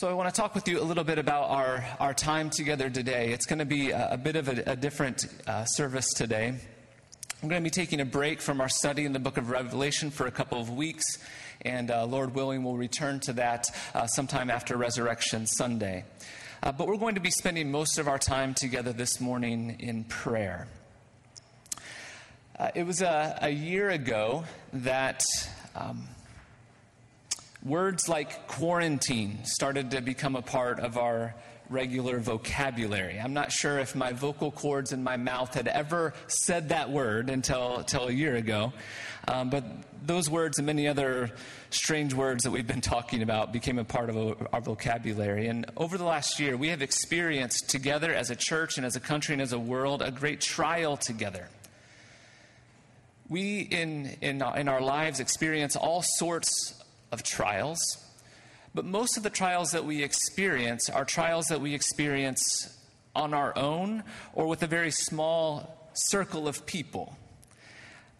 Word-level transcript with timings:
So, 0.00 0.08
I 0.08 0.14
want 0.14 0.34
to 0.34 0.40
talk 0.40 0.54
with 0.54 0.66
you 0.66 0.80
a 0.80 0.82
little 0.82 1.04
bit 1.04 1.18
about 1.18 1.50
our, 1.50 1.84
our 2.00 2.14
time 2.14 2.48
together 2.48 2.88
today. 2.88 3.34
It's 3.34 3.44
going 3.44 3.58
to 3.58 3.66
be 3.66 3.90
a, 3.90 4.12
a 4.12 4.16
bit 4.16 4.34
of 4.34 4.48
a, 4.48 4.62
a 4.68 4.74
different 4.74 5.26
uh, 5.46 5.66
service 5.66 6.08
today. 6.14 6.46
I'm 7.42 7.48
going 7.50 7.62
to 7.62 7.66
be 7.66 7.68
taking 7.68 8.00
a 8.00 8.06
break 8.06 8.40
from 8.40 8.62
our 8.62 8.68
study 8.70 9.04
in 9.04 9.12
the 9.12 9.18
book 9.18 9.36
of 9.36 9.50
Revelation 9.50 10.10
for 10.10 10.26
a 10.26 10.30
couple 10.30 10.58
of 10.58 10.70
weeks, 10.70 11.04
and 11.60 11.90
uh, 11.90 12.06
Lord 12.06 12.34
willing, 12.34 12.64
we'll 12.64 12.78
return 12.78 13.20
to 13.20 13.34
that 13.34 13.66
uh, 13.92 14.06
sometime 14.06 14.48
after 14.48 14.78
Resurrection 14.78 15.46
Sunday. 15.46 16.06
Uh, 16.62 16.72
but 16.72 16.86
we're 16.86 16.96
going 16.96 17.16
to 17.16 17.20
be 17.20 17.30
spending 17.30 17.70
most 17.70 17.98
of 17.98 18.08
our 18.08 18.18
time 18.18 18.54
together 18.54 18.94
this 18.94 19.20
morning 19.20 19.76
in 19.80 20.04
prayer. 20.04 20.66
Uh, 22.58 22.70
it 22.74 22.84
was 22.84 23.02
a, 23.02 23.38
a, 23.42 23.50
year 23.50 23.90
ago 23.90 24.44
that. 24.72 25.20
Um, 25.76 26.08
Words 27.62 28.08
like 28.08 28.48
quarantine 28.48 29.44
started 29.44 29.90
to 29.90 30.00
become 30.00 30.34
a 30.34 30.40
part 30.40 30.80
of 30.80 30.96
our 30.96 31.34
regular 31.68 32.18
vocabulary. 32.18 33.20
I'm 33.20 33.34
not 33.34 33.52
sure 33.52 33.78
if 33.78 33.94
my 33.94 34.12
vocal 34.12 34.50
cords 34.50 34.92
in 34.92 35.04
my 35.04 35.18
mouth 35.18 35.52
had 35.52 35.68
ever 35.68 36.14
said 36.26 36.70
that 36.70 36.90
word 36.90 37.28
until, 37.28 37.76
until 37.78 38.08
a 38.08 38.12
year 38.12 38.34
ago. 38.36 38.72
Um, 39.28 39.50
but 39.50 39.64
those 40.04 40.30
words 40.30 40.58
and 40.58 40.66
many 40.66 40.88
other 40.88 41.30
strange 41.68 42.14
words 42.14 42.44
that 42.44 42.50
we've 42.50 42.66
been 42.66 42.80
talking 42.80 43.22
about 43.22 43.52
became 43.52 43.78
a 43.78 43.84
part 43.84 44.08
of 44.08 44.48
our 44.54 44.60
vocabulary. 44.62 45.46
And 45.46 45.66
over 45.76 45.98
the 45.98 46.04
last 46.04 46.40
year, 46.40 46.56
we 46.56 46.68
have 46.68 46.80
experienced 46.80 47.68
together 47.68 48.12
as 48.12 48.30
a 48.30 48.36
church 48.36 48.78
and 48.78 48.86
as 48.86 48.96
a 48.96 49.00
country 49.00 49.34
and 49.34 49.42
as 49.42 49.52
a 49.52 49.58
world 49.58 50.00
a 50.00 50.10
great 50.10 50.40
trial 50.40 50.96
together. 50.96 51.46
We 53.28 53.60
in, 53.60 54.16
in, 54.22 54.42
in 54.56 54.68
our 54.68 54.80
lives 54.80 55.20
experience 55.20 55.76
all 55.76 56.02
sorts 56.02 56.80
of 57.12 57.22
trials. 57.22 57.80
But 58.74 58.84
most 58.84 59.16
of 59.16 59.22
the 59.22 59.30
trials 59.30 59.72
that 59.72 59.84
we 59.84 60.02
experience 60.02 60.88
are 60.88 61.04
trials 61.04 61.46
that 61.46 61.60
we 61.60 61.74
experience 61.74 62.76
on 63.14 63.34
our 63.34 63.56
own 63.58 64.04
or 64.32 64.46
with 64.46 64.62
a 64.62 64.66
very 64.66 64.90
small 64.90 65.90
circle 65.94 66.46
of 66.46 66.66
people. 66.66 67.16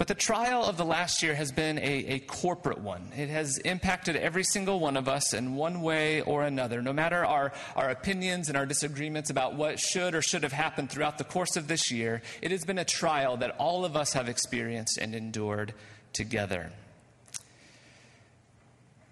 But 0.01 0.09
the 0.09 0.15
trial 0.15 0.65
of 0.65 0.79
the 0.79 0.85
last 0.85 1.23
year 1.23 1.35
has 1.35 1.53
been 1.53 1.79
a, 1.79 1.83
a, 1.83 2.19
corporate 2.21 2.81
one. 2.81 3.13
It 3.15 3.29
has 3.29 3.59
impacted 3.59 4.17
every 4.17 4.45
single 4.45 4.81
one 4.81 4.97
of 4.97 5.09
us 5.09 5.35
in 5.35 5.57
one 5.57 5.83
way 5.83 6.23
or 6.23 6.43
another. 6.43 6.81
No 6.81 6.95
matter 6.95 7.23
our, 7.23 7.53
our 7.77 7.91
opinions 7.91 8.49
and 8.49 8.57
our 8.57 8.65
disagreements 8.65 9.29
about 9.29 9.57
what 9.57 9.79
should 9.79 10.15
or 10.15 10.23
should 10.23 10.43
have 10.43 10.55
happened 10.55 10.89
throughout 10.89 11.19
the 11.19 11.25
course 11.25 11.55
of 11.55 11.69
this 11.69 11.91
year, 11.91 12.23
it 12.41 12.51
has 12.51 12.65
been 12.65 12.79
a 12.79 12.85
trial 12.85 13.37
that 13.37 13.55
all 13.59 13.85
of 13.85 13.95
us 13.95 14.15
have 14.15 14.27
experienced 14.27 14.97
and 14.97 15.15
endured 15.15 15.75
together. 16.15 16.73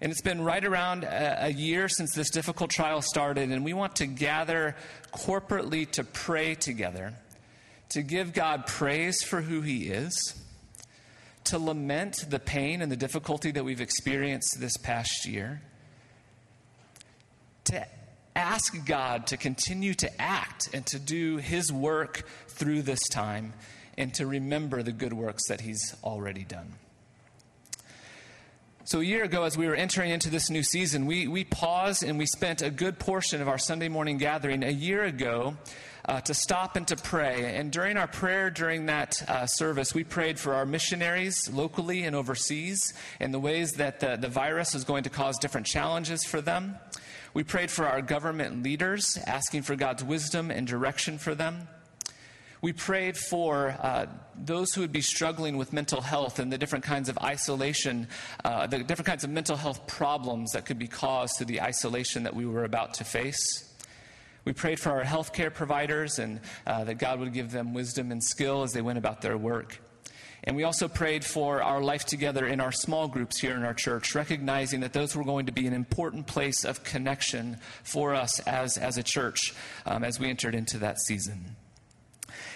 And 0.01 0.11
it's 0.11 0.21
been 0.21 0.41
right 0.41 0.63
around 0.63 1.03
a, 1.03 1.51
year 1.51 1.89
since 1.89 2.13
this 2.13 2.29
difficult 2.29 2.69
trial 2.69 3.01
started, 3.01 3.51
and 3.51 3.65
we 3.65 3.73
want 3.73 3.97
to 3.97 4.05
gather 4.05 4.75
corporately 5.11 5.89
to 5.91 6.05
pray 6.05 6.55
together, 6.55 7.13
to 7.89 8.01
give 8.01 8.31
God 8.31 8.65
praise 8.65 9.21
for 9.21 9.41
who 9.41 9.61
He 9.61 9.89
is, 9.89 10.41
to 11.45 11.59
lament 11.59 12.25
the 12.29 12.39
pain 12.39 12.81
and 12.81 12.89
the 12.89 12.95
difficulty 12.95 13.51
that 13.51 13.65
we've 13.65 13.81
experienced 13.81 14.57
this 14.59 14.77
past 14.77 15.25
year, 15.25 15.61
to 17.65 17.85
ask 18.37 18.85
God 18.85 19.27
to 19.27 19.37
continue 19.37 19.93
to 19.95 20.21
act 20.21 20.69
and 20.73 20.85
to 20.87 20.99
do 20.99 21.37
His 21.37 21.73
work 21.73 22.23
through 22.47 22.83
this 22.83 23.05
time, 23.09 23.51
and 23.97 24.13
to 24.13 24.25
remember 24.25 24.81
the 24.81 24.93
good 24.93 25.11
works 25.11 25.49
that 25.49 25.59
He's 25.59 25.93
already 26.05 26.45
done. 26.45 26.75
So, 28.89 29.01
a 29.01 29.03
year 29.03 29.23
ago, 29.23 29.43
as 29.43 29.55
we 29.55 29.67
were 29.67 29.75
entering 29.75 30.09
into 30.09 30.31
this 30.31 30.49
new 30.49 30.63
season, 30.63 31.05
we, 31.05 31.27
we 31.27 31.43
paused 31.43 32.01
and 32.01 32.17
we 32.17 32.25
spent 32.25 32.63
a 32.63 32.71
good 32.71 32.97
portion 32.97 33.39
of 33.39 33.47
our 33.47 33.59
Sunday 33.59 33.87
morning 33.87 34.17
gathering 34.17 34.63
a 34.63 34.71
year 34.71 35.03
ago 35.03 35.55
uh, 36.05 36.21
to 36.21 36.33
stop 36.33 36.75
and 36.75 36.87
to 36.87 36.95
pray. 36.95 37.55
And 37.55 37.71
during 37.71 37.97
our 37.97 38.07
prayer 38.07 38.49
during 38.49 38.87
that 38.87 39.21
uh, 39.29 39.45
service, 39.45 39.93
we 39.93 40.03
prayed 40.03 40.39
for 40.39 40.55
our 40.55 40.65
missionaries 40.65 41.47
locally 41.51 42.01
and 42.03 42.15
overseas 42.15 42.95
and 43.19 43.31
the 43.31 43.37
ways 43.37 43.73
that 43.73 43.99
the, 43.99 44.17
the 44.19 44.27
virus 44.27 44.73
is 44.73 44.85
going 44.85 45.03
to 45.03 45.11
cause 45.11 45.37
different 45.37 45.67
challenges 45.67 46.23
for 46.23 46.41
them. 46.41 46.75
We 47.35 47.43
prayed 47.43 47.69
for 47.69 47.85
our 47.85 48.01
government 48.01 48.63
leaders, 48.63 49.19
asking 49.27 49.61
for 49.61 49.75
God's 49.75 50.03
wisdom 50.03 50.49
and 50.49 50.65
direction 50.65 51.19
for 51.19 51.35
them. 51.35 51.67
We 52.61 52.73
prayed 52.73 53.17
for 53.17 53.69
uh, 53.79 54.07
those 54.35 54.73
who 54.73 54.81
would 54.81 54.91
be 54.91 55.01
struggling 55.01 55.55
with 55.55 55.71
mental 55.71 56.01
health 56.01 56.39
and 56.39 56.51
the 56.51 56.57
different 56.57 56.83
kinds 56.83 57.07
of 57.07 57.17
isolation, 57.19 58.07
uh, 58.43 58.67
the 58.67 58.79
different 58.79 59.07
kinds 59.07 59.23
of 59.23 59.29
mental 59.29 59.55
health 59.55 59.87
problems 59.87 60.51
that 60.51 60.65
could 60.65 60.79
be 60.79 60.87
caused 60.87 61.37
through 61.37 61.45
the 61.47 61.61
isolation 61.61 62.23
that 62.23 62.35
we 62.35 62.45
were 62.45 62.65
about 62.65 62.95
to 62.95 63.05
face. 63.05 63.65
We 64.43 64.53
prayed 64.53 64.79
for 64.79 64.91
our 64.91 65.03
healthcare 65.03 65.53
providers 65.53 66.19
and 66.19 66.41
uh, 66.67 66.83
that 66.85 66.95
God 66.95 67.19
would 67.19 67.33
give 67.33 67.51
them 67.51 67.73
wisdom 67.73 68.11
and 68.11 68.21
skill 68.21 68.63
as 68.63 68.73
they 68.73 68.81
went 68.81 68.97
about 68.97 69.21
their 69.21 69.37
work. 69.37 69.79
And 70.43 70.55
we 70.55 70.63
also 70.63 70.87
prayed 70.87 71.25
for 71.25 71.61
our 71.61 71.81
life 71.81 72.05
together 72.05 72.45
in 72.45 72.61
our 72.61 72.71
small 72.71 73.07
groups 73.07 73.39
here 73.39 73.55
in 73.55 73.63
our 73.63 73.73
church, 73.73 74.15
recognizing 74.15 74.79
that 74.81 74.93
those 74.93 75.15
were 75.15 75.25
going 75.25 75.45
to 75.45 75.51
be 75.51 75.67
an 75.67 75.73
important 75.73 76.27
place 76.27 76.63
of 76.63 76.83
connection 76.83 77.57
for 77.83 78.15
us 78.15 78.39
as, 78.41 78.77
as 78.77 78.97
a 78.97 79.03
church 79.03 79.53
um, 79.85 80.03
as 80.03 80.19
we 80.19 80.29
entered 80.29 80.55
into 80.55 80.77
that 80.77 80.99
season. 80.99 81.55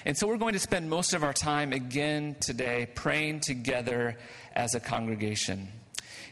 And 0.05 0.17
so 0.17 0.27
we're 0.27 0.37
going 0.37 0.53
to 0.53 0.59
spend 0.59 0.89
most 0.89 1.13
of 1.13 1.23
our 1.23 1.33
time 1.33 1.73
again 1.73 2.35
today 2.39 2.87
praying 2.95 3.41
together 3.41 4.17
as 4.55 4.75
a 4.75 4.79
congregation. 4.79 5.67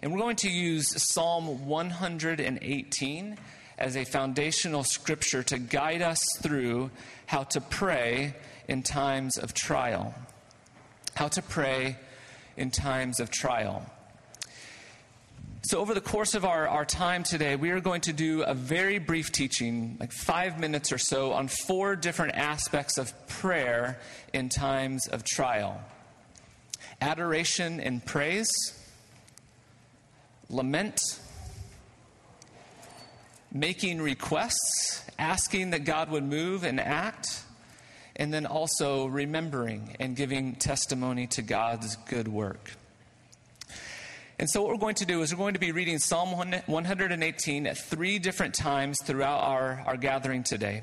And 0.02 0.12
we're 0.12 0.20
going 0.20 0.36
to 0.38 0.50
use 0.50 0.88
Psalm 1.12 1.68
118 1.68 3.38
as 3.78 3.98
a 3.98 4.04
foundational 4.06 4.84
scripture 4.84 5.44
to 5.44 5.58
guide 5.58 6.02
us 6.02 6.20
through 6.42 6.92
how 7.26 7.44
to 7.44 7.62
pray 7.62 8.36
in 8.68 8.84
times 8.84 9.38
of 9.38 9.54
trial. 9.54 10.14
How 11.16 11.28
to 11.30 11.42
pray 11.42 11.98
in 12.58 12.72
times 12.72 13.20
of 13.20 13.32
trial. 13.32 13.86
So, 15.64 15.78
over 15.78 15.94
the 15.94 16.02
course 16.02 16.34
of 16.34 16.44
our, 16.44 16.68
our 16.68 16.86
time 16.86 17.22
today, 17.22 17.56
we 17.56 17.70
are 17.70 17.80
going 17.80 18.02
to 18.02 18.14
do 18.14 18.42
a 18.42 18.56
very 18.56 18.98
brief 18.98 19.32
teaching, 19.32 19.96
like 20.00 20.12
five 20.12 20.60
minutes 20.60 20.92
or 20.92 20.98
so, 20.98 21.34
on 21.34 21.48
four 21.48 21.96
different 21.96 22.34
aspects 22.34 22.98
of 22.98 23.14
prayer 23.28 24.00
in 24.34 24.50
times 24.50 25.08
of 25.08 25.24
trial 25.24 25.80
adoration 27.00 27.80
and 27.80 28.04
praise, 28.04 28.50
lament, 30.50 31.00
making 33.52 34.02
requests, 34.02 35.04
asking 35.20 35.72
that 35.72 35.84
God 35.84 36.10
would 36.10 36.24
move 36.24 36.64
and 36.64 36.80
act, 36.80 37.44
and 38.16 38.34
then 38.34 38.48
also 38.48 39.06
remembering 39.06 39.96
and 40.00 40.16
giving 40.16 40.56
testimony 40.56 41.28
to 41.28 41.44
God's 41.44 41.98
good 42.08 42.28
work. 42.28 42.72
And 44.42 44.50
so, 44.50 44.64
what 44.64 44.72
we're 44.72 44.78
going 44.78 44.96
to 44.96 45.06
do 45.06 45.22
is 45.22 45.32
we're 45.32 45.38
going 45.38 45.54
to 45.54 45.60
be 45.60 45.72
reading 45.72 46.00
Psalm 46.00 46.32
118 46.32 47.68
at 47.68 47.78
three 47.78 48.18
different 48.18 48.56
times 48.56 48.98
throughout 49.04 49.42
our, 49.44 49.84
our 49.86 49.96
gathering 49.98 50.42
today. 50.42 50.82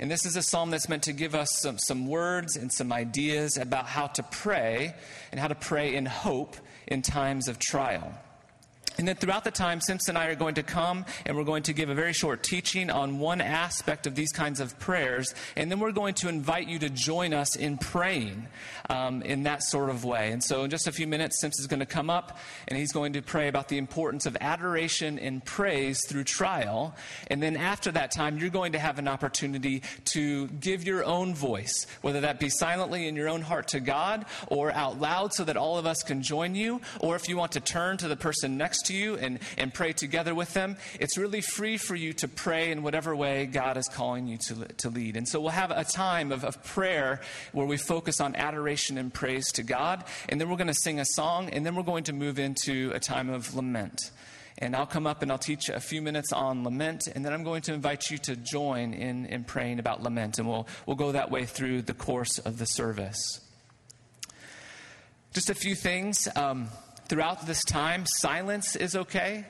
And 0.00 0.10
this 0.10 0.26
is 0.26 0.34
a 0.34 0.42
psalm 0.42 0.72
that's 0.72 0.88
meant 0.88 1.04
to 1.04 1.12
give 1.12 1.36
us 1.36 1.56
some, 1.56 1.78
some 1.78 2.08
words 2.08 2.56
and 2.56 2.72
some 2.72 2.92
ideas 2.92 3.58
about 3.58 3.86
how 3.86 4.08
to 4.08 4.24
pray 4.24 4.92
and 5.30 5.38
how 5.38 5.46
to 5.46 5.54
pray 5.54 5.94
in 5.94 6.04
hope 6.04 6.56
in 6.88 7.00
times 7.00 7.46
of 7.46 7.60
trial. 7.60 8.12
And 8.98 9.06
then 9.06 9.16
throughout 9.16 9.44
the 9.44 9.50
time, 9.50 9.80
Simpson 9.80 10.16
and 10.16 10.18
I 10.18 10.28
are 10.28 10.34
going 10.34 10.54
to 10.54 10.62
come 10.62 11.04
and 11.24 11.36
we're 11.36 11.44
going 11.44 11.64
to 11.64 11.72
give 11.72 11.90
a 11.90 11.94
very 11.94 12.12
short 12.12 12.42
teaching 12.42 12.90
on 12.90 13.18
one 13.18 13.40
aspect 13.40 14.06
of 14.06 14.14
these 14.14 14.32
kinds 14.32 14.60
of 14.60 14.78
prayers. 14.78 15.34
And 15.56 15.70
then 15.70 15.80
we're 15.80 15.92
going 15.92 16.14
to 16.14 16.28
invite 16.28 16.68
you 16.68 16.78
to 16.78 16.88
join 16.88 17.34
us 17.34 17.56
in 17.56 17.76
praying 17.76 18.46
um, 18.88 19.22
in 19.22 19.42
that 19.42 19.62
sort 19.62 19.90
of 19.90 20.04
way. 20.04 20.32
And 20.32 20.42
so, 20.42 20.64
in 20.64 20.70
just 20.70 20.86
a 20.86 20.92
few 20.92 21.06
minutes, 21.06 21.40
Simpson 21.40 21.62
is 21.62 21.66
going 21.66 21.80
to 21.80 21.86
come 21.86 22.08
up 22.08 22.38
and 22.68 22.78
he's 22.78 22.92
going 22.92 23.12
to 23.14 23.22
pray 23.22 23.48
about 23.48 23.68
the 23.68 23.78
importance 23.78 24.26
of 24.26 24.36
adoration 24.40 25.18
and 25.18 25.44
praise 25.44 26.00
through 26.06 26.24
trial. 26.24 26.94
And 27.28 27.42
then 27.42 27.56
after 27.56 27.90
that 27.92 28.10
time, 28.10 28.38
you're 28.38 28.50
going 28.50 28.72
to 28.72 28.78
have 28.78 28.98
an 28.98 29.08
opportunity 29.08 29.82
to 30.06 30.46
give 30.48 30.84
your 30.84 31.04
own 31.04 31.34
voice, 31.34 31.86
whether 32.00 32.20
that 32.22 32.40
be 32.40 32.48
silently 32.48 33.08
in 33.08 33.16
your 33.16 33.28
own 33.28 33.42
heart 33.42 33.68
to 33.68 33.80
God 33.80 34.24
or 34.48 34.72
out 34.72 35.00
loud 35.00 35.34
so 35.34 35.44
that 35.44 35.56
all 35.56 35.78
of 35.78 35.86
us 35.86 36.02
can 36.02 36.22
join 36.22 36.54
you, 36.54 36.80
or 37.00 37.16
if 37.16 37.28
you 37.28 37.36
want 37.36 37.52
to 37.52 37.60
turn 37.60 37.96
to 37.98 38.08
the 38.08 38.16
person 38.16 38.56
next 38.56 38.85
to 38.86 38.94
you 38.94 39.16
and, 39.16 39.38
and 39.56 39.72
pray 39.72 39.92
together 39.92 40.34
with 40.34 40.52
them. 40.54 40.76
It's 40.98 41.16
really 41.16 41.40
free 41.40 41.76
for 41.76 41.94
you 41.94 42.12
to 42.14 42.28
pray 42.28 42.70
in 42.70 42.82
whatever 42.82 43.14
way 43.14 43.46
God 43.46 43.76
is 43.76 43.88
calling 43.88 44.26
you 44.26 44.38
to, 44.48 44.54
to 44.78 44.88
lead. 44.90 45.16
And 45.16 45.28
so 45.28 45.40
we'll 45.40 45.50
have 45.50 45.70
a 45.70 45.84
time 45.84 46.32
of, 46.32 46.44
of 46.44 46.62
prayer 46.64 47.20
where 47.52 47.66
we 47.66 47.76
focus 47.76 48.20
on 48.20 48.34
adoration 48.34 48.98
and 48.98 49.12
praise 49.12 49.52
to 49.52 49.62
God. 49.62 50.04
And 50.28 50.40
then 50.40 50.48
we're 50.48 50.56
going 50.56 50.66
to 50.68 50.74
sing 50.74 50.98
a 51.00 51.04
song. 51.04 51.50
And 51.50 51.64
then 51.64 51.74
we're 51.76 51.82
going 51.82 52.04
to 52.04 52.12
move 52.12 52.38
into 52.38 52.90
a 52.94 53.00
time 53.00 53.30
of 53.30 53.54
lament. 53.54 54.10
And 54.58 54.74
I'll 54.74 54.86
come 54.86 55.06
up 55.06 55.20
and 55.20 55.30
I'll 55.30 55.36
teach 55.38 55.68
a 55.68 55.80
few 55.80 56.00
minutes 56.00 56.32
on 56.32 56.64
lament, 56.64 57.08
and 57.14 57.22
then 57.22 57.34
I'm 57.34 57.44
going 57.44 57.60
to 57.62 57.74
invite 57.74 58.10
you 58.10 58.16
to 58.18 58.36
join 58.36 58.94
in, 58.94 59.26
in 59.26 59.44
praying 59.44 59.78
about 59.80 60.02
lament, 60.02 60.38
and 60.38 60.48
we'll, 60.48 60.66
we'll 60.86 60.96
go 60.96 61.12
that 61.12 61.30
way 61.30 61.44
through 61.44 61.82
the 61.82 61.92
course 61.92 62.38
of 62.38 62.56
the 62.56 62.64
service. 62.64 63.40
Just 65.34 65.50
a 65.50 65.54
few 65.54 65.74
things. 65.74 66.26
Um, 66.34 66.68
throughout 67.08 67.46
this 67.46 67.64
time, 67.64 68.04
silence 68.06 68.76
is 68.76 68.96
okay. 68.96 69.46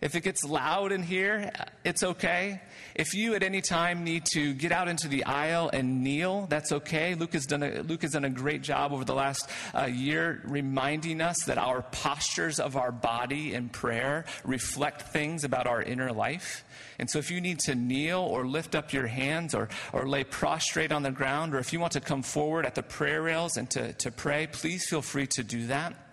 If 0.00 0.14
it 0.14 0.22
gets 0.22 0.44
loud 0.44 0.92
in 0.92 1.02
here, 1.02 1.50
it's 1.84 2.02
okay. 2.02 2.60
If 2.94 3.14
you 3.14 3.34
at 3.34 3.42
any 3.42 3.60
time 3.60 4.04
need 4.04 4.24
to 4.32 4.54
get 4.54 4.70
out 4.70 4.88
into 4.88 5.08
the 5.08 5.24
aisle 5.24 5.70
and 5.72 6.02
kneel, 6.02 6.46
that's 6.48 6.72
okay. 6.72 7.14
Luke 7.14 7.32
has 7.32 7.46
done 7.46 7.62
a, 7.62 7.82
Luke 7.82 8.02
has 8.02 8.12
done 8.12 8.24
a 8.24 8.30
great 8.30 8.62
job 8.62 8.92
over 8.92 9.04
the 9.04 9.14
last 9.14 9.48
uh, 9.74 9.86
year 9.86 10.40
reminding 10.44 11.20
us 11.20 11.36
that 11.46 11.58
our 11.58 11.82
postures 11.82 12.60
of 12.60 12.76
our 12.76 12.92
body 12.92 13.54
in 13.54 13.68
prayer 13.68 14.24
reflect 14.44 15.02
things 15.02 15.44
about 15.44 15.66
our 15.66 15.82
inner 15.82 16.12
life. 16.12 16.64
And 16.98 17.10
so 17.10 17.18
if 17.18 17.30
you 17.30 17.40
need 17.40 17.58
to 17.60 17.74
kneel 17.74 18.20
or 18.20 18.46
lift 18.46 18.74
up 18.74 18.92
your 18.92 19.06
hands 19.06 19.54
or, 19.54 19.68
or 19.92 20.08
lay 20.08 20.24
prostrate 20.24 20.92
on 20.92 21.02
the 21.02 21.10
ground, 21.10 21.54
or 21.54 21.58
if 21.58 21.72
you 21.72 21.80
want 21.80 21.92
to 21.92 22.00
come 22.00 22.22
forward 22.22 22.66
at 22.66 22.74
the 22.74 22.82
prayer 22.82 23.22
rails 23.22 23.56
and 23.56 23.68
to, 23.70 23.92
to 23.94 24.10
pray, 24.10 24.46
please 24.46 24.86
feel 24.88 25.02
free 25.02 25.26
to 25.28 25.42
do 25.42 25.66
that. 25.68 26.07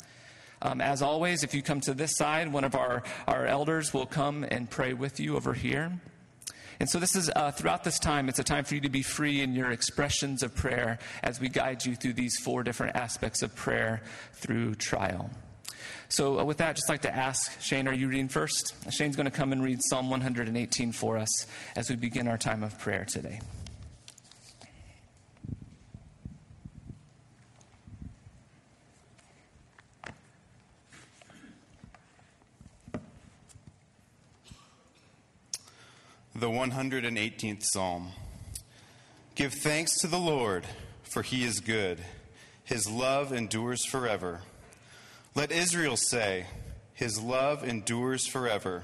Um, 0.65 0.81
as 0.81 1.03
always, 1.03 1.43
if 1.43 1.53
you 1.53 1.61
come 1.61 1.79
to 1.81 1.93
this 1.93 2.17
side, 2.17 2.51
one 2.51 2.63
of 2.63 2.73
our, 2.73 3.03
our 3.27 3.45
elders 3.45 3.93
will 3.93 4.07
come 4.07 4.43
and 4.43 4.67
pray 4.67 4.93
with 4.93 5.19
you 5.19 5.35
over 5.35 5.53
here. 5.53 6.01
And 6.79 6.89
so, 6.89 6.97
this 6.97 7.15
is 7.15 7.29
uh, 7.35 7.51
throughout 7.51 7.83
this 7.83 7.99
time, 7.99 8.29
it's 8.29 8.39
a 8.39 8.43
time 8.43 8.63
for 8.63 8.73
you 8.73 8.81
to 8.81 8.89
be 8.89 9.03
free 9.03 9.41
in 9.41 9.53
your 9.53 9.69
expressions 9.69 10.41
of 10.41 10.55
prayer 10.55 10.97
as 11.21 11.39
we 11.39 11.49
guide 11.49 11.85
you 11.85 11.95
through 11.95 12.13
these 12.13 12.39
four 12.39 12.63
different 12.63 12.95
aspects 12.95 13.43
of 13.43 13.55
prayer 13.55 14.01
through 14.33 14.73
trial. 14.73 15.29
So, 16.09 16.39
uh, 16.39 16.43
with 16.43 16.57
that, 16.57 16.69
I'd 16.69 16.75
just 16.77 16.89
like 16.89 17.03
to 17.03 17.15
ask 17.15 17.61
Shane, 17.61 17.87
are 17.87 17.93
you 17.93 18.07
reading 18.07 18.27
first? 18.27 18.73
Shane's 18.91 19.15
going 19.15 19.25
to 19.25 19.31
come 19.31 19.51
and 19.51 19.63
read 19.63 19.77
Psalm 19.83 20.09
118 20.09 20.91
for 20.93 21.19
us 21.19 21.45
as 21.75 21.91
we 21.91 21.95
begin 21.95 22.27
our 22.27 22.39
time 22.39 22.63
of 22.63 22.77
prayer 22.79 23.05
today. 23.05 23.39
The 36.37 36.49
118th 36.49 37.63
Psalm. 37.63 38.09
Give 39.35 39.53
thanks 39.53 39.97
to 39.99 40.07
the 40.07 40.19
Lord, 40.19 40.65
for 41.01 41.21
he 41.21 41.45
is 41.45 41.61
good. 41.61 42.03
His 42.65 42.91
love 42.91 43.31
endures 43.31 43.85
forever. 43.85 44.41
Let 45.33 45.53
Israel 45.53 45.95
say, 45.95 46.47
His 46.93 47.21
love 47.21 47.63
endures 47.63 48.27
forever. 48.27 48.83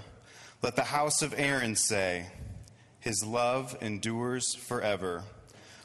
Let 0.64 0.78
the 0.78 0.86
house 0.86 1.22
of 1.22 1.34
Aaron 1.38 1.76
say, 1.76 2.28
His 3.02 3.22
love 3.22 3.76
endures 3.82 4.56
forever. 4.56 5.24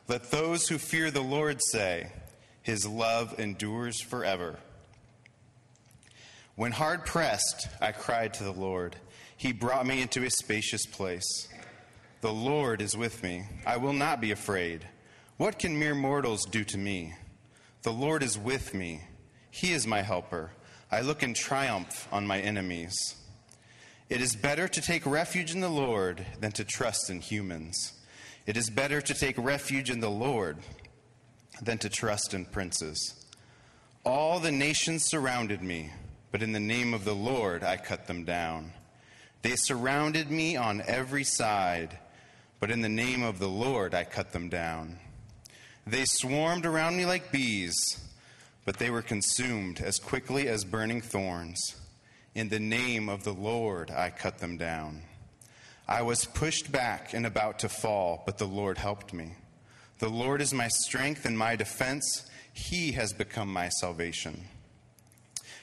Let 0.06 0.30
those 0.30 0.68
who 0.68 0.78
fear 0.78 1.10
the 1.10 1.20
Lord 1.20 1.60
say, 1.72 2.12
His 2.62 2.86
love 2.86 3.40
endures 3.40 4.00
forever. 4.00 4.60
When 6.54 6.70
hard 6.70 7.04
pressed, 7.04 7.66
I 7.80 7.90
cried 7.90 8.34
to 8.34 8.44
the 8.44 8.52
Lord. 8.52 8.94
He 9.36 9.52
brought 9.52 9.84
me 9.84 10.00
into 10.00 10.24
a 10.24 10.30
spacious 10.30 10.86
place. 10.86 11.48
The 12.26 12.32
Lord 12.32 12.82
is 12.82 12.96
with 12.96 13.22
me. 13.22 13.44
I 13.64 13.76
will 13.76 13.92
not 13.92 14.20
be 14.20 14.32
afraid. 14.32 14.84
What 15.36 15.60
can 15.60 15.78
mere 15.78 15.94
mortals 15.94 16.44
do 16.44 16.64
to 16.64 16.76
me? 16.76 17.14
The 17.82 17.92
Lord 17.92 18.24
is 18.24 18.36
with 18.36 18.74
me. 18.74 19.02
He 19.52 19.72
is 19.72 19.86
my 19.86 20.02
helper. 20.02 20.50
I 20.90 21.02
look 21.02 21.22
in 21.22 21.34
triumph 21.34 22.08
on 22.10 22.26
my 22.26 22.40
enemies. 22.40 23.14
It 24.08 24.20
is 24.20 24.34
better 24.34 24.66
to 24.66 24.80
take 24.80 25.06
refuge 25.06 25.54
in 25.54 25.60
the 25.60 25.68
Lord 25.68 26.26
than 26.40 26.50
to 26.50 26.64
trust 26.64 27.10
in 27.10 27.20
humans. 27.20 27.92
It 28.44 28.56
is 28.56 28.70
better 28.70 29.00
to 29.00 29.14
take 29.14 29.38
refuge 29.38 29.88
in 29.88 30.00
the 30.00 30.10
Lord 30.10 30.58
than 31.62 31.78
to 31.78 31.88
trust 31.88 32.34
in 32.34 32.46
princes. 32.46 33.24
All 34.04 34.40
the 34.40 34.50
nations 34.50 35.04
surrounded 35.04 35.62
me, 35.62 35.92
but 36.32 36.42
in 36.42 36.50
the 36.50 36.58
name 36.58 36.92
of 36.92 37.04
the 37.04 37.14
Lord 37.14 37.62
I 37.62 37.76
cut 37.76 38.08
them 38.08 38.24
down. 38.24 38.72
They 39.42 39.54
surrounded 39.54 40.28
me 40.28 40.56
on 40.56 40.82
every 40.88 41.22
side 41.22 42.00
but 42.60 42.70
in 42.70 42.80
the 42.80 42.88
name 42.88 43.22
of 43.22 43.38
the 43.38 43.48
Lord 43.48 43.94
I 43.94 44.04
cut 44.04 44.32
them 44.32 44.48
down. 44.48 44.98
They 45.86 46.04
swarmed 46.04 46.66
around 46.66 46.96
me 46.96 47.06
like 47.06 47.30
bees, 47.30 47.74
but 48.64 48.78
they 48.78 48.90
were 48.90 49.02
consumed 49.02 49.80
as 49.80 49.98
quickly 49.98 50.48
as 50.48 50.64
burning 50.64 51.00
thorns. 51.00 51.76
In 52.34 52.48
the 52.48 52.60
name 52.60 53.08
of 53.08 53.24
the 53.24 53.32
Lord 53.32 53.90
I 53.90 54.10
cut 54.10 54.38
them 54.38 54.56
down. 54.56 55.02
I 55.88 56.02
was 56.02 56.24
pushed 56.24 56.72
back 56.72 57.14
and 57.14 57.24
about 57.24 57.60
to 57.60 57.68
fall, 57.68 58.22
but 58.26 58.38
the 58.38 58.46
Lord 58.46 58.78
helped 58.78 59.12
me. 59.12 59.32
The 60.00 60.08
Lord 60.08 60.42
is 60.42 60.52
my 60.52 60.68
strength 60.68 61.24
and 61.24 61.38
my 61.38 61.54
defense. 61.54 62.28
He 62.52 62.92
has 62.92 63.12
become 63.12 63.52
my 63.52 63.68
salvation. 63.68 64.48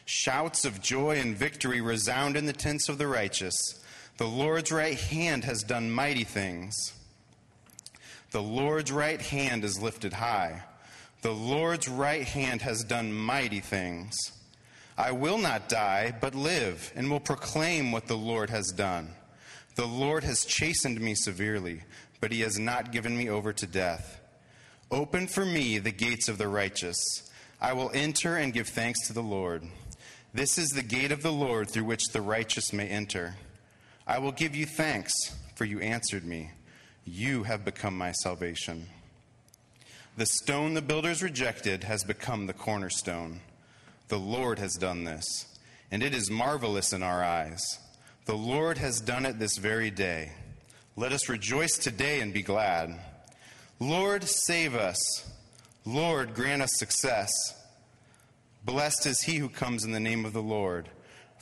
Shouts 0.05 0.65
of 0.65 0.81
joy 0.81 1.19
and 1.19 1.35
victory 1.35 1.81
resound 1.81 2.37
in 2.37 2.45
the 2.45 2.53
tents 2.53 2.87
of 2.87 2.97
the 2.97 3.07
righteous. 3.07 3.82
The 4.17 4.27
Lord's 4.27 4.71
right 4.71 4.99
hand 4.99 5.43
has 5.43 5.63
done 5.63 5.89
mighty 5.89 6.23
things. 6.23 6.93
The 8.29 8.43
Lord's 8.43 8.91
right 8.91 9.21
hand 9.21 9.63
is 9.63 9.81
lifted 9.81 10.13
high. 10.13 10.63
The 11.23 11.33
Lord's 11.33 11.87
right 11.87 12.23
hand 12.23 12.61
has 12.61 12.83
done 12.83 13.11
mighty 13.11 13.59
things. 13.59 14.15
I 14.97 15.11
will 15.13 15.39
not 15.39 15.69
die, 15.69 16.13
but 16.21 16.35
live, 16.35 16.91
and 16.95 17.09
will 17.09 17.19
proclaim 17.19 17.91
what 17.91 18.07
the 18.07 18.17
Lord 18.17 18.51
has 18.51 18.71
done. 18.71 19.09
The 19.75 19.87
Lord 19.87 20.23
has 20.23 20.45
chastened 20.45 21.01
me 21.01 21.15
severely, 21.15 21.81
but 22.21 22.31
he 22.31 22.41
has 22.41 22.59
not 22.59 22.91
given 22.91 23.17
me 23.17 23.29
over 23.29 23.51
to 23.53 23.65
death. 23.65 24.19
Open 24.91 25.25
for 25.25 25.43
me 25.45 25.79
the 25.79 25.91
gates 25.91 26.29
of 26.29 26.37
the 26.37 26.47
righteous. 26.47 26.97
I 27.59 27.73
will 27.73 27.89
enter 27.95 28.35
and 28.35 28.53
give 28.53 28.67
thanks 28.67 29.07
to 29.07 29.13
the 29.13 29.23
Lord. 29.23 29.63
This 30.33 30.59
is 30.59 30.69
the 30.69 30.83
gate 30.83 31.11
of 31.11 31.23
the 31.23 31.31
Lord 31.31 31.71
through 31.71 31.85
which 31.85 32.09
the 32.09 32.21
righteous 32.21 32.71
may 32.71 32.87
enter. 32.87 33.35
I 34.05 34.19
will 34.19 34.33
give 34.33 34.55
you 34.55 34.65
thanks, 34.65 35.13
for 35.55 35.65
you 35.65 35.79
answered 35.79 36.25
me. 36.25 36.51
You 37.05 37.43
have 37.43 37.63
become 37.63 37.97
my 37.97 38.11
salvation. 38.11 38.87
The 40.17 40.25
stone 40.25 40.73
the 40.73 40.81
builders 40.81 41.23
rejected 41.23 41.85
has 41.85 42.03
become 42.03 42.45
the 42.45 42.53
cornerstone. 42.53 43.39
The 44.09 44.19
Lord 44.19 44.59
has 44.59 44.73
done 44.73 45.05
this, 45.05 45.23
and 45.89 46.03
it 46.03 46.13
is 46.13 46.29
marvelous 46.29 46.91
in 46.91 47.01
our 47.01 47.23
eyes. 47.23 47.61
The 48.25 48.35
Lord 48.35 48.77
has 48.77 48.99
done 48.99 49.25
it 49.25 49.39
this 49.39 49.57
very 49.57 49.89
day. 49.89 50.33
Let 50.95 51.13
us 51.13 51.29
rejoice 51.29 51.77
today 51.77 52.19
and 52.19 52.33
be 52.33 52.43
glad. 52.43 52.99
Lord, 53.79 54.23
save 54.25 54.75
us. 54.75 54.97
Lord, 55.85 56.35
grant 56.35 56.61
us 56.61 56.71
success. 56.75 57.31
Blessed 58.65 59.05
is 59.05 59.21
he 59.21 59.37
who 59.37 59.49
comes 59.49 59.83
in 59.83 59.91
the 59.91 59.99
name 59.99 60.25
of 60.25 60.33
the 60.33 60.41
Lord. 60.41 60.89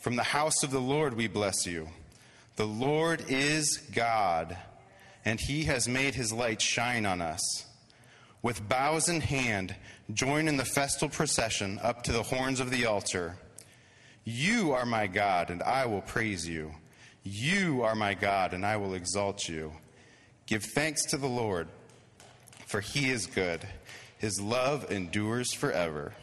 From 0.01 0.15
the 0.15 0.23
house 0.23 0.63
of 0.63 0.71
the 0.71 0.79
Lord 0.79 1.15
we 1.15 1.27
bless 1.27 1.65
you. 1.65 1.89
The 2.57 2.67
Lord 2.67 3.23
is 3.29 3.77
God, 3.93 4.57
and 5.23 5.39
he 5.39 5.63
has 5.63 5.87
made 5.87 6.15
his 6.15 6.33
light 6.33 6.61
shine 6.61 7.05
on 7.05 7.21
us. 7.21 7.65
With 8.41 8.67
bows 8.67 9.07
in 9.07 9.21
hand, 9.21 9.75
join 10.13 10.47
in 10.47 10.57
the 10.57 10.65
festal 10.65 11.09
procession 11.09 11.79
up 11.81 12.03
to 12.03 12.11
the 12.11 12.23
horns 12.23 12.59
of 12.59 12.71
the 12.71 12.85
altar. 12.85 13.37
You 14.23 14.73
are 14.73 14.85
my 14.85 15.07
God, 15.07 15.49
and 15.49 15.63
I 15.63 15.85
will 15.85 16.01
praise 16.01 16.47
you. 16.47 16.71
You 17.23 17.83
are 17.83 17.95
my 17.95 18.13
God, 18.13 18.53
and 18.53 18.65
I 18.65 18.77
will 18.77 18.95
exalt 18.95 19.47
you. 19.47 19.73
Give 20.45 20.63
thanks 20.63 21.05
to 21.05 21.17
the 21.17 21.27
Lord, 21.27 21.67
for 22.65 22.81
he 22.81 23.09
is 23.09 23.27
good. 23.27 23.67
His 24.17 24.41
love 24.41 24.91
endures 24.91 25.53
forever. 25.53 26.13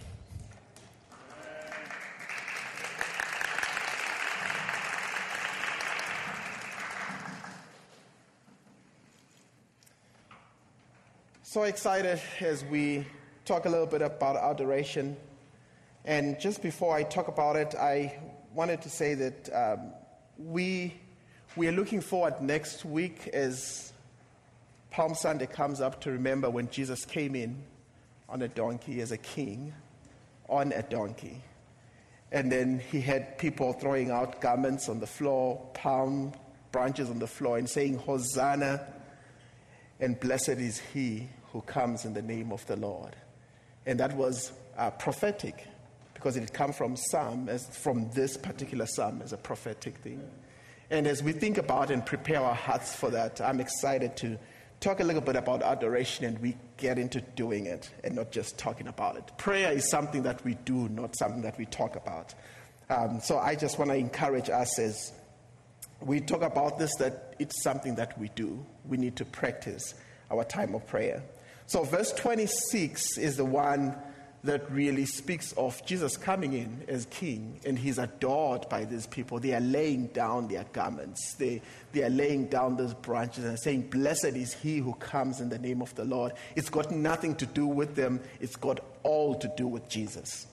So 11.50 11.62
excited 11.62 12.20
as 12.40 12.62
we 12.62 13.06
talk 13.46 13.64
a 13.64 13.70
little 13.70 13.86
bit 13.86 14.02
about 14.02 14.36
adoration. 14.36 15.16
And 16.04 16.38
just 16.38 16.60
before 16.60 16.94
I 16.94 17.04
talk 17.04 17.28
about 17.28 17.56
it, 17.56 17.74
I 17.74 18.18
wanted 18.52 18.82
to 18.82 18.90
say 18.90 19.14
that 19.14 19.54
um, 19.54 19.92
we, 20.36 20.92
we 21.56 21.66
are 21.66 21.72
looking 21.72 22.02
forward 22.02 22.42
next 22.42 22.84
week 22.84 23.28
as 23.28 23.94
Palm 24.90 25.14
Sunday 25.14 25.46
comes 25.46 25.80
up 25.80 26.02
to 26.02 26.10
remember 26.10 26.50
when 26.50 26.68
Jesus 26.68 27.06
came 27.06 27.34
in 27.34 27.62
on 28.28 28.42
a 28.42 28.48
donkey 28.48 29.00
as 29.00 29.10
a 29.10 29.16
king, 29.16 29.72
on 30.50 30.72
a 30.72 30.82
donkey. 30.82 31.40
And 32.30 32.52
then 32.52 32.78
he 32.92 33.00
had 33.00 33.38
people 33.38 33.72
throwing 33.72 34.10
out 34.10 34.42
garments 34.42 34.90
on 34.90 35.00
the 35.00 35.06
floor, 35.06 35.66
palm 35.72 36.34
branches 36.72 37.08
on 37.08 37.18
the 37.18 37.26
floor, 37.26 37.56
and 37.56 37.66
saying, 37.66 37.96
Hosanna, 37.96 38.86
and 39.98 40.20
blessed 40.20 40.50
is 40.50 40.78
he 40.92 41.26
who 41.58 41.62
comes 41.62 42.04
in 42.04 42.14
the 42.14 42.22
name 42.22 42.52
of 42.52 42.64
the 42.66 42.76
Lord. 42.76 43.16
And 43.84 43.98
that 43.98 44.16
was 44.16 44.52
uh, 44.76 44.90
prophetic 44.92 45.66
because 46.14 46.36
it 46.36 46.52
come 46.52 46.72
from 46.72 46.94
Psalm, 46.94 47.48
as 47.48 47.66
from 47.76 48.08
this 48.12 48.36
particular 48.36 48.86
Psalm 48.86 49.20
as 49.22 49.32
a 49.32 49.36
prophetic 49.36 49.96
thing. 49.98 50.22
And 50.88 51.08
as 51.08 51.20
we 51.20 51.32
think 51.32 51.58
about 51.58 51.90
and 51.90 52.06
prepare 52.06 52.40
our 52.40 52.54
hearts 52.54 52.94
for 52.94 53.10
that, 53.10 53.40
I'm 53.40 53.58
excited 53.58 54.16
to 54.18 54.38
talk 54.78 55.00
a 55.00 55.04
little 55.04 55.20
bit 55.20 55.34
about 55.34 55.64
adoration 55.64 56.26
and 56.26 56.38
we 56.38 56.56
get 56.76 56.96
into 56.96 57.20
doing 57.34 57.66
it 57.66 57.90
and 58.04 58.14
not 58.14 58.30
just 58.30 58.56
talking 58.56 58.86
about 58.86 59.16
it. 59.16 59.32
Prayer 59.36 59.72
is 59.72 59.90
something 59.90 60.22
that 60.22 60.44
we 60.44 60.54
do, 60.64 60.88
not 60.90 61.16
something 61.16 61.42
that 61.42 61.58
we 61.58 61.66
talk 61.66 61.96
about. 61.96 62.34
Um, 62.88 63.18
so 63.20 63.36
I 63.36 63.56
just 63.56 63.80
want 63.80 63.90
to 63.90 63.96
encourage 63.96 64.48
us 64.48 64.78
as, 64.78 65.12
we 66.00 66.20
talk 66.20 66.42
about 66.42 66.78
this 66.78 66.94
that 67.00 67.34
it's 67.40 67.60
something 67.64 67.96
that 67.96 68.16
we 68.16 68.28
do. 68.36 68.64
We 68.86 68.96
need 68.96 69.16
to 69.16 69.24
practice 69.24 69.94
our 70.30 70.44
time 70.44 70.74
of 70.74 70.86
prayer. 70.86 71.22
So, 71.68 71.84
verse 71.84 72.12
26 72.14 73.18
is 73.18 73.36
the 73.36 73.44
one 73.44 73.94
that 74.42 74.70
really 74.70 75.04
speaks 75.04 75.52
of 75.52 75.84
Jesus 75.84 76.16
coming 76.16 76.54
in 76.54 76.82
as 76.88 77.04
king, 77.10 77.60
and 77.66 77.78
he's 77.78 77.98
adored 77.98 78.66
by 78.70 78.86
these 78.86 79.06
people. 79.06 79.38
They 79.38 79.52
are 79.52 79.60
laying 79.60 80.06
down 80.06 80.48
their 80.48 80.64
garments, 80.72 81.34
they, 81.34 81.60
they 81.92 82.04
are 82.04 82.08
laying 82.08 82.46
down 82.46 82.78
those 82.78 82.94
branches 82.94 83.44
and 83.44 83.58
saying, 83.58 83.90
Blessed 83.90 84.34
is 84.34 84.54
he 84.54 84.78
who 84.78 84.94
comes 84.94 85.42
in 85.42 85.50
the 85.50 85.58
name 85.58 85.82
of 85.82 85.94
the 85.94 86.06
Lord. 86.06 86.32
It's 86.56 86.70
got 86.70 86.90
nothing 86.90 87.34
to 87.34 87.44
do 87.44 87.66
with 87.66 87.94
them, 87.96 88.20
it's 88.40 88.56
got 88.56 88.80
all 89.02 89.34
to 89.34 89.52
do 89.54 89.66
with 89.66 89.90
Jesus. 89.90 90.46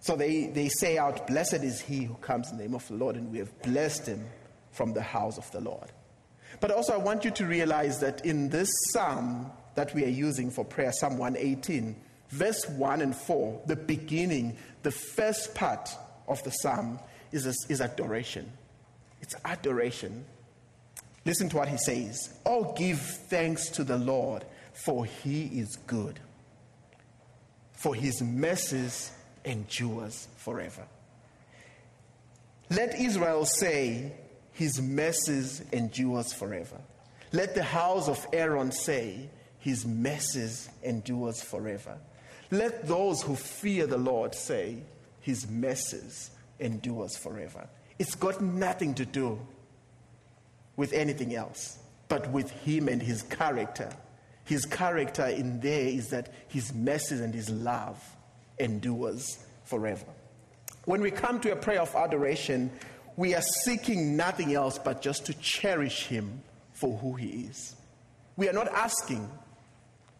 So 0.00 0.16
they, 0.16 0.46
they 0.46 0.70
say 0.70 0.96
out, 0.96 1.26
Blessed 1.26 1.62
is 1.62 1.78
he 1.78 2.04
who 2.04 2.14
comes 2.14 2.50
in 2.50 2.56
the 2.56 2.62
name 2.62 2.74
of 2.74 2.88
the 2.88 2.94
Lord, 2.94 3.16
and 3.16 3.30
we 3.30 3.36
have 3.36 3.60
blessed 3.60 4.06
him 4.06 4.24
from 4.70 4.94
the 4.94 5.02
house 5.02 5.36
of 5.36 5.50
the 5.50 5.60
Lord. 5.60 5.92
But 6.60 6.70
also, 6.70 6.94
I 6.94 6.96
want 6.96 7.22
you 7.22 7.32
to 7.32 7.44
realize 7.44 8.00
that 8.00 8.24
in 8.24 8.48
this 8.48 8.70
psalm 8.92 9.50
that 9.74 9.94
we 9.94 10.04
are 10.04 10.08
using 10.08 10.50
for 10.50 10.64
prayer, 10.64 10.92
Psalm 10.92 11.18
118, 11.18 11.96
verse 12.30 12.68
1 12.68 13.00
and 13.00 13.14
4, 13.14 13.62
the 13.66 13.76
beginning, 13.76 14.56
the 14.82 14.90
first 14.90 15.54
part 15.54 15.90
of 16.28 16.42
the 16.44 16.50
psalm 16.50 16.98
is, 17.32 17.46
is 17.68 17.80
adoration. 17.80 18.50
It's 19.20 19.34
adoration. 19.44 20.24
Listen 21.24 21.48
to 21.48 21.56
what 21.56 21.68
he 21.68 21.78
says 21.78 22.34
Oh, 22.44 22.74
give 22.76 23.00
thanks 23.00 23.68
to 23.70 23.84
the 23.84 23.98
Lord, 23.98 24.44
for 24.72 25.04
he 25.04 25.44
is 25.44 25.76
good, 25.86 26.20
for 27.72 27.94
his 27.94 28.22
mercies 28.22 29.10
endures 29.44 30.28
forever. 30.36 30.86
Let 32.70 32.98
Israel 32.98 33.44
say, 33.44 34.12
His 34.52 34.80
mercies 34.80 35.62
endures 35.72 36.32
forever. 36.32 36.80
Let 37.32 37.54
the 37.54 37.62
house 37.62 38.08
of 38.08 38.26
Aaron 38.32 38.72
say, 38.72 39.28
His 39.64 39.86
mercies 39.86 40.68
endures 40.82 41.42
forever. 41.42 41.96
Let 42.50 42.86
those 42.86 43.22
who 43.22 43.34
fear 43.34 43.86
the 43.86 43.96
Lord 43.96 44.34
say, 44.34 44.76
His 45.22 45.48
mercies 45.48 46.32
endures 46.60 47.16
forever. 47.16 47.66
It's 47.98 48.14
got 48.14 48.42
nothing 48.42 48.92
to 48.96 49.06
do 49.06 49.40
with 50.76 50.92
anything 50.92 51.34
else, 51.34 51.78
but 52.08 52.30
with 52.30 52.50
Him 52.50 52.88
and 52.88 53.00
His 53.00 53.22
character. 53.22 53.88
His 54.44 54.66
character 54.66 55.24
in 55.28 55.60
there 55.60 55.86
is 55.86 56.10
that 56.10 56.34
His 56.48 56.74
mercies 56.74 57.20
and 57.20 57.32
His 57.32 57.48
love 57.48 57.98
endures 58.58 59.38
forever. 59.64 60.04
When 60.84 61.00
we 61.00 61.10
come 61.10 61.40
to 61.40 61.52
a 61.52 61.56
prayer 61.56 61.80
of 61.80 61.94
adoration, 61.94 62.70
we 63.16 63.34
are 63.34 63.40
seeking 63.62 64.14
nothing 64.14 64.52
else 64.52 64.78
but 64.78 65.00
just 65.00 65.24
to 65.24 65.32
cherish 65.38 66.04
Him 66.04 66.42
for 66.74 66.98
who 66.98 67.14
He 67.14 67.46
is. 67.46 67.76
We 68.36 68.46
are 68.46 68.52
not 68.52 68.68
asking 68.68 69.30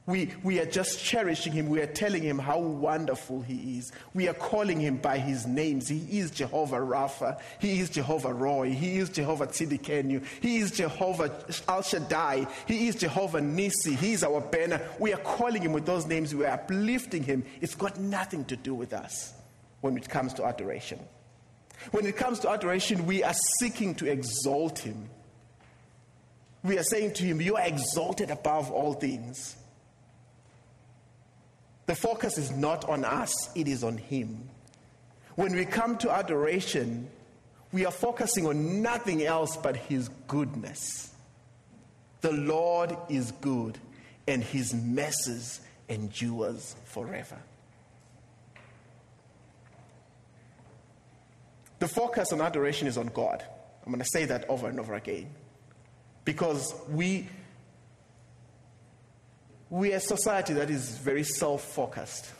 we, 0.06 0.30
we 0.42 0.60
are 0.60 0.66
just 0.66 1.02
cherishing 1.02 1.54
him. 1.54 1.70
We 1.70 1.80
are 1.80 1.86
telling 1.86 2.22
him 2.22 2.38
how 2.38 2.58
wonderful 2.58 3.40
he 3.40 3.78
is. 3.78 3.90
We 4.12 4.28
are 4.28 4.34
calling 4.34 4.78
him 4.78 4.98
by 4.98 5.16
his 5.16 5.46
names. 5.46 5.88
He 5.88 6.18
is 6.18 6.30
Jehovah 6.30 6.76
Rapha. 6.76 7.40
He 7.58 7.80
is 7.80 7.88
Jehovah 7.88 8.28
Rohi. 8.28 8.74
He 8.74 8.98
is 8.98 9.08
Jehovah 9.08 9.46
Tsidkenu. 9.46 10.22
He 10.42 10.58
is 10.58 10.72
Jehovah 10.72 11.32
El 11.66 11.80
Shaddai. 11.80 12.46
He 12.66 12.88
is 12.88 12.96
Jehovah 12.96 13.40
Nisi. 13.40 13.94
He 13.94 14.12
is 14.12 14.22
our 14.22 14.42
banner. 14.42 14.82
We 14.98 15.14
are 15.14 15.20
calling 15.20 15.62
him 15.62 15.72
with 15.72 15.86
those 15.86 16.04
names. 16.04 16.34
We 16.34 16.44
are 16.44 16.52
uplifting 16.52 17.22
him. 17.22 17.42
It's 17.62 17.74
got 17.74 17.98
nothing 17.98 18.44
to 18.46 18.56
do 18.56 18.74
with 18.74 18.92
us 18.92 19.32
when 19.80 19.96
it 19.96 20.06
comes 20.10 20.34
to 20.34 20.44
adoration. 20.44 20.98
When 21.92 22.04
it 22.04 22.16
comes 22.16 22.40
to 22.40 22.50
adoration, 22.50 23.06
we 23.06 23.22
are 23.22 23.34
seeking 23.58 23.94
to 23.96 24.10
exalt 24.10 24.80
him. 24.80 25.08
We 26.62 26.78
are 26.78 26.84
saying 26.84 27.14
to 27.14 27.24
him, 27.24 27.40
You 27.40 27.56
are 27.56 27.66
exalted 27.66 28.30
above 28.30 28.70
all 28.70 28.92
things. 28.92 29.56
The 31.86 31.94
focus 31.94 32.38
is 32.38 32.50
not 32.50 32.88
on 32.88 33.04
us, 33.04 33.32
it 33.54 33.68
is 33.68 33.84
on 33.84 33.98
Him. 33.98 34.48
When 35.36 35.54
we 35.54 35.64
come 35.64 35.98
to 35.98 36.10
adoration, 36.10 37.08
we 37.72 37.84
are 37.84 37.92
focusing 37.92 38.46
on 38.46 38.82
nothing 38.82 39.24
else 39.24 39.56
but 39.56 39.76
His 39.76 40.08
goodness. 40.26 41.12
The 42.20 42.32
Lord 42.32 42.96
is 43.08 43.32
good, 43.32 43.78
and 44.26 44.42
His 44.42 44.72
mercies 44.72 45.60
endures 45.88 46.74
forever. 46.84 47.38
The 51.80 51.88
focus 51.88 52.32
on 52.32 52.40
adoration 52.40 52.88
is 52.88 52.96
on 52.96 53.08
God. 53.08 53.44
I'm 53.84 53.92
going 53.92 54.02
to 54.02 54.08
say 54.10 54.24
that 54.24 54.48
over 54.48 54.68
and 54.68 54.80
over 54.80 54.94
again. 54.94 55.28
Because 56.24 56.74
we 56.88 57.28
we 59.70 59.92
are 59.92 59.96
a 59.96 60.00
society 60.00 60.54
that 60.54 60.70
is 60.70 60.98
very 60.98 61.24
self 61.24 61.62
focused. 61.62 62.32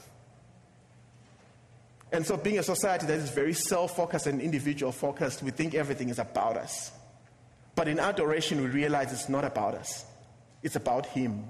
And 2.12 2.24
so, 2.24 2.36
being 2.36 2.58
a 2.58 2.62
society 2.62 3.06
that 3.06 3.18
is 3.18 3.30
very 3.30 3.54
self 3.54 3.96
focused 3.96 4.26
and 4.26 4.40
individual 4.40 4.92
focused, 4.92 5.42
we 5.42 5.50
think 5.50 5.74
everything 5.74 6.10
is 6.10 6.18
about 6.18 6.56
us. 6.56 6.92
But 7.74 7.88
in 7.88 7.98
adoration, 7.98 8.60
we 8.60 8.68
realize 8.68 9.12
it's 9.12 9.28
not 9.28 9.44
about 9.44 9.74
us, 9.74 10.04
it's 10.62 10.76
about 10.76 11.06
Him. 11.06 11.44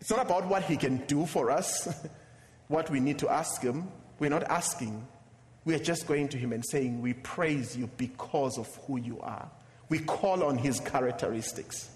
It's 0.00 0.10
not 0.10 0.20
about 0.20 0.46
what 0.48 0.64
He 0.64 0.76
can 0.76 0.98
do 1.06 1.26
for 1.26 1.50
us, 1.50 1.88
what 2.68 2.90
we 2.90 3.00
need 3.00 3.18
to 3.20 3.28
ask 3.28 3.62
Him. 3.62 3.88
We're 4.18 4.30
not 4.30 4.44
asking. 4.44 5.06
We 5.64 5.74
are 5.74 5.78
just 5.78 6.06
going 6.06 6.28
to 6.28 6.38
Him 6.38 6.52
and 6.52 6.64
saying, 6.70 7.00
We 7.00 7.14
praise 7.14 7.76
you 7.76 7.90
because 7.96 8.58
of 8.58 8.74
who 8.86 8.98
you 8.98 9.20
are. 9.20 9.50
We 9.88 9.98
call 9.98 10.42
on 10.44 10.56
His 10.56 10.80
characteristics. 10.80 11.90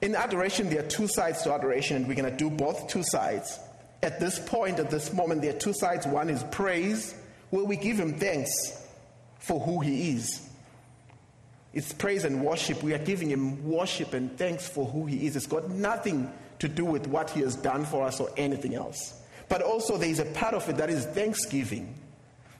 In 0.00 0.14
adoration, 0.14 0.70
there 0.70 0.80
are 0.80 0.88
two 0.88 1.08
sides 1.08 1.42
to 1.42 1.52
adoration, 1.52 1.96
and 1.96 2.06
we're 2.06 2.14
going 2.14 2.30
to 2.30 2.36
do 2.36 2.50
both 2.50 2.88
two 2.88 3.02
sides. 3.02 3.58
At 4.02 4.20
this 4.20 4.38
point, 4.38 4.78
at 4.78 4.90
this 4.90 5.12
moment, 5.12 5.42
there 5.42 5.54
are 5.54 5.58
two 5.58 5.72
sides. 5.72 6.06
One 6.06 6.30
is 6.30 6.44
praise, 6.52 7.14
where 7.50 7.64
we 7.64 7.76
give 7.76 7.98
Him 7.98 8.18
thanks 8.18 8.50
for 9.40 9.58
who 9.58 9.80
He 9.80 10.10
is. 10.10 10.48
It's 11.74 11.92
praise 11.92 12.24
and 12.24 12.44
worship. 12.44 12.82
We 12.82 12.94
are 12.94 12.98
giving 12.98 13.28
Him 13.28 13.68
worship 13.68 14.14
and 14.14 14.36
thanks 14.38 14.68
for 14.68 14.86
who 14.86 15.06
He 15.06 15.26
is. 15.26 15.34
It's 15.34 15.46
got 15.46 15.68
nothing 15.68 16.32
to 16.60 16.68
do 16.68 16.84
with 16.84 17.08
what 17.08 17.30
He 17.30 17.40
has 17.40 17.56
done 17.56 17.84
for 17.84 18.04
us 18.04 18.20
or 18.20 18.30
anything 18.36 18.74
else. 18.74 19.20
But 19.48 19.62
also, 19.62 19.96
there 19.96 20.08
is 20.08 20.20
a 20.20 20.26
part 20.26 20.54
of 20.54 20.68
it 20.68 20.76
that 20.76 20.90
is 20.90 21.06
thanksgiving 21.06 21.94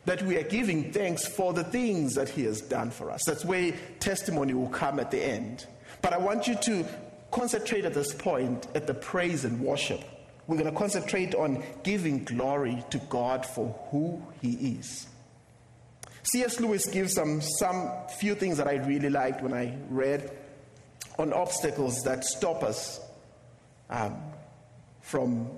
that 0.07 0.23
we 0.23 0.37
are 0.39 0.43
giving 0.43 0.91
thanks 0.93 1.27
for 1.27 1.53
the 1.53 1.65
things 1.65 2.15
that 2.15 2.29
He 2.29 2.45
has 2.45 2.61
done 2.63 2.91
for 2.91 3.11
us. 3.11 3.23
That's 3.27 3.45
where 3.45 3.73
testimony 4.01 4.55
will 4.55 4.71
come 4.71 4.99
at 4.99 5.11
the 5.11 5.23
end. 5.23 5.67
But 6.03 6.13
I 6.13 6.19
want 6.19 6.49
you 6.49 6.55
to 6.55 6.87
concentrate 7.31 7.85
at 7.85 7.95
this 7.95 8.15
point 8.15 8.67
at 8.75 8.87
the 8.87 8.95
praise 8.95 9.45
and 9.45 9.61
worship. 9.61 10.01
We're 10.47 10.57
going 10.57 10.71
to 10.71 10.79
concentrate 10.79 11.35
on 11.35 11.63
giving 11.83 12.25
glory 12.25 12.83
to 12.91 12.99
God 13.11 13.45
for 13.45 13.69
who 13.91 14.23
He 14.41 14.79
is. 14.79 15.07
C.S. 16.23 16.61
Lewis 16.61 16.87
gives 16.87 17.15
some, 17.15 17.41
some 17.41 17.91
few 18.19 18.35
things 18.35 18.57
that 18.59 18.67
I 18.67 18.75
really 18.75 19.11
liked 19.11 19.43
when 19.43 19.53
I 19.53 19.77
read 19.89 20.31
on 21.19 21.33
obstacles 21.33 22.03
that 22.05 22.25
stop 22.25 22.63
us 22.63 23.01
um, 23.91 24.17
from 25.01 25.51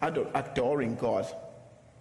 adoring 0.00 0.96
God, 0.96 1.26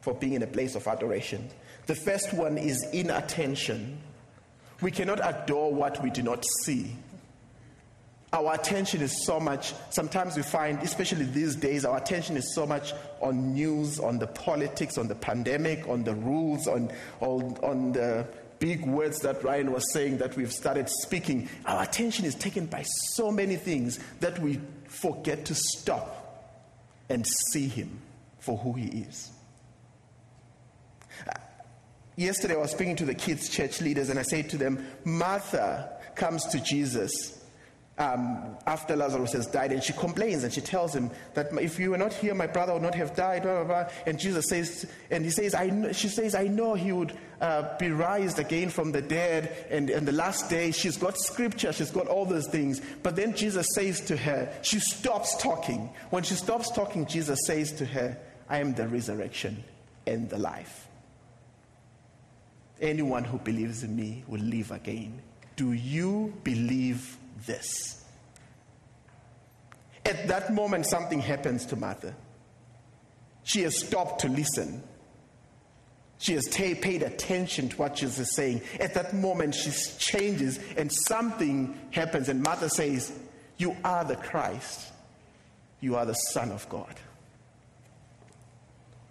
for 0.01 0.13
being 0.13 0.34
in 0.34 0.44
a 0.44 0.48
place 0.48 0.75
of 0.75 0.88
adoration. 0.88 1.50
The 1.88 1.96
first 1.96 2.34
one 2.34 2.58
is 2.58 2.84
inattention. 2.94 4.00
We 4.82 4.91
cannot 4.91 5.20
adore 5.24 5.74
what 5.74 6.01
we 6.03 6.10
do 6.10 6.22
not 6.22 6.44
see 6.63 6.96
our 8.36 8.54
attention 8.54 9.01
is 9.01 9.25
so 9.25 9.39
much, 9.39 9.74
sometimes 9.89 10.36
we 10.36 10.44
find, 10.44 10.80
especially 10.84 11.25
these 11.25 11.56
days, 11.56 11.86
our 11.86 11.98
attention 11.98 12.36
is 12.36 12.54
so 12.54 12.65
much 12.65 12.94
on 13.22 13.54
news, 13.54 13.98
on 13.98 14.20
the 14.20 14.27
politics, 14.27 14.98
on 14.98 15.08
the 15.08 15.15
pandemic, 15.15 15.88
on 15.88 16.04
the 16.04 16.13
rules, 16.13 16.68
on, 16.68 16.92
on, 17.22 17.58
on 17.63 17.94
the 17.94 18.27
big 18.60 18.86
words 18.86 19.20
that 19.20 19.42
Ryan 19.42 19.72
was 19.72 19.92
saying 19.94 20.18
that 20.18 20.36
we've 20.36 20.51
started 20.51 20.89
speaking. 20.89 21.48
Our 21.65 21.84
attention 21.84 22.25
is 22.25 22.36
taken 22.36 22.65
by 22.65 22.84
so 23.13 23.32
many 23.32 23.56
things 23.56 24.00
that 24.20 24.38
we 24.39 24.60
forget 24.88 25.46
to 25.46 25.56
stop 25.56 26.62
and 27.08 27.25
see 27.51 27.70
Him 27.70 28.01
for 28.39 28.58
who 28.58 28.74
He 28.74 29.00
is. 29.00 29.32
Yesterday, 32.18 32.56
I 32.56 32.58
was 32.58 32.72
speaking 32.72 32.98
to 32.98 33.06
the 33.06 33.15
kids' 33.15 33.48
church 33.48 33.82
leaders, 33.82 34.10
and 34.10 34.20
I 34.20 34.24
said 34.24 34.50
to 34.50 34.58
them, 34.58 34.86
Martha 35.06 36.01
comes 36.15 36.46
to 36.46 36.60
Jesus 36.60 37.35
um, 37.98 38.58
after 38.68 38.96
Lazarus 38.96 39.32
has 39.34 39.48
died, 39.48 39.72
and 39.72 39.82
she 39.82 39.94
complains 39.94 40.44
and 40.44 40.52
she 40.52 40.60
tells 40.60 40.94
him 40.94 41.10
that 41.34 41.54
if 41.54 41.80
you 41.80 41.92
were 41.92 41.98
not 41.98 42.12
here, 42.12 42.34
my 42.34 42.48
brother 42.48 42.74
would 42.74 42.82
not 42.82 42.96
have 42.96 43.16
died. 43.16 43.44
Blah, 43.44 43.64
blah, 43.64 43.84
blah. 43.84 43.92
And 44.06 44.20
Jesus 44.20 44.48
says, 44.50 44.86
and 45.10 45.24
he 45.24 45.32
says, 45.32 45.56
I 45.56 45.68
know, 45.68 45.94
she 45.94 46.10
says, 46.10 46.36
I 46.36 46.48
know 46.48 46.74
he 46.74 46.92
would 46.92 47.18
uh, 47.40 47.78
be 47.78 47.92
raised 47.92 48.38
again 48.38 48.70
from 48.70 48.92
the 48.92 49.02
dead, 49.02 49.68
and, 49.70 49.90
and 49.90 50.06
the 50.06 50.12
last 50.12 50.50
day. 50.50 50.72
She's 50.72 50.98
got 50.98 51.18
scripture, 51.18 51.72
she's 51.72 51.92
got 51.92 52.08
all 52.08 52.25
those 52.25 52.48
things. 52.48 52.82
But 53.02 53.16
then 53.16 53.34
Jesus 53.34 53.68
says 53.75 54.02
to 54.02 54.18
her, 54.18 54.54
she 54.62 54.80
stops 54.80 55.42
talking. 55.42 55.90
When 56.10 56.24
she 56.24 56.34
stops 56.36 56.72
talking, 56.72 57.06
Jesus 57.06 57.40
says 57.46 57.72
to 57.74 57.86
her, 57.86 58.18
I 58.50 58.60
am 58.60 58.74
the 58.74 58.88
resurrection 58.88 59.64
and 60.06 60.30
the 60.30 60.38
life. 60.38 60.88
anyone 62.82 63.24
who 63.24 63.38
believes 63.40 63.84
in 63.84 63.96
me 63.96 64.24
will 64.28 64.42
live 64.42 64.72
again. 64.72 65.22
Do 65.56 65.72
you 65.72 66.34
believe 66.44 67.18
this? 67.46 68.04
At 70.06 70.28
that 70.28 70.54
moment, 70.54 70.86
something 70.86 71.20
happens 71.20 71.66
to 71.68 71.75
Martha. 71.75 72.16
She 73.44 73.62
has 73.62 73.78
stopped 73.78 74.22
to 74.22 74.28
listen. 74.28 74.84
She 76.18 76.34
has 76.34 76.46
ta- 76.46 76.80
paid 76.82 77.04
attention 77.04 77.70
to 77.70 77.78
what 77.78 77.96
Jesus 77.96 78.20
is 78.20 78.36
saying. 78.36 78.62
At 78.80 78.94
that 78.94 79.14
moment, 79.14 79.56
she 79.56 79.72
changes 79.98 80.60
and 80.78 80.92
something 80.92 81.78
happens. 81.92 82.30
And 82.30 82.42
Martha 82.42 82.70
says, 82.70 83.12
You 83.58 83.75
are 83.84 84.04
the 84.04 84.16
Christ. 84.16 84.92
You 85.80 85.96
are 85.96 86.06
the 86.06 86.14
Son 86.14 86.52
of 86.52 86.68
God. 86.70 86.96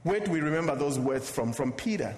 Where 0.03 0.21
do 0.21 0.31
we 0.31 0.41
remember 0.41 0.77
those 0.77 0.99
words 0.99 1.31
from? 1.31 1.53
From 1.53 1.73
Peter. 1.73 2.15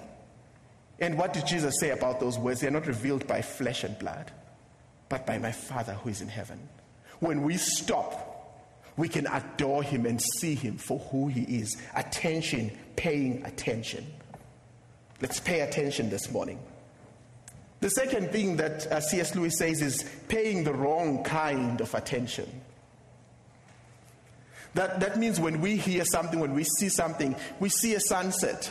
And 0.99 1.17
what 1.17 1.33
did 1.33 1.45
Jesus 1.45 1.79
say 1.79 1.91
about 1.91 2.19
those 2.19 2.37
words? 2.37 2.61
They 2.61 2.67
are 2.67 2.71
not 2.71 2.87
revealed 2.87 3.27
by 3.27 3.41
flesh 3.41 3.83
and 3.83 3.97
blood, 3.99 4.31
but 5.09 5.25
by 5.25 5.37
my 5.37 5.51
Father 5.51 5.93
who 5.93 6.09
is 6.09 6.21
in 6.21 6.27
heaven. 6.27 6.59
When 7.19 7.43
we 7.43 7.57
stop, 7.57 8.27
we 8.97 9.07
can 9.07 9.27
adore 9.27 9.83
him 9.83 10.05
and 10.05 10.21
see 10.39 10.55
him 10.55 10.77
for 10.77 10.99
who 10.99 11.27
he 11.27 11.41
is. 11.41 11.77
Attention, 11.95 12.71
paying 12.95 13.45
attention. 13.45 14.05
Let's 15.21 15.39
pay 15.39 15.61
attention 15.61 16.09
this 16.09 16.31
morning. 16.31 16.59
The 17.79 17.89
second 17.91 18.31
thing 18.31 18.57
that 18.57 18.87
uh, 18.87 18.99
C.S. 18.99 19.35
Lewis 19.35 19.57
says 19.57 19.81
is 19.81 20.03
paying 20.27 20.63
the 20.63 20.73
wrong 20.73 21.23
kind 21.23 21.79
of 21.79 21.93
attention. 21.93 22.61
That, 24.73 24.99
that 24.99 25.17
means 25.17 25.39
when 25.39 25.61
we 25.61 25.77
hear 25.77 26.03
something, 26.05 26.39
when 26.39 26.53
we 26.53 26.63
see 26.63 26.89
something, 26.89 27.35
we 27.59 27.69
see 27.69 27.93
a 27.95 27.99
sunset 27.99 28.69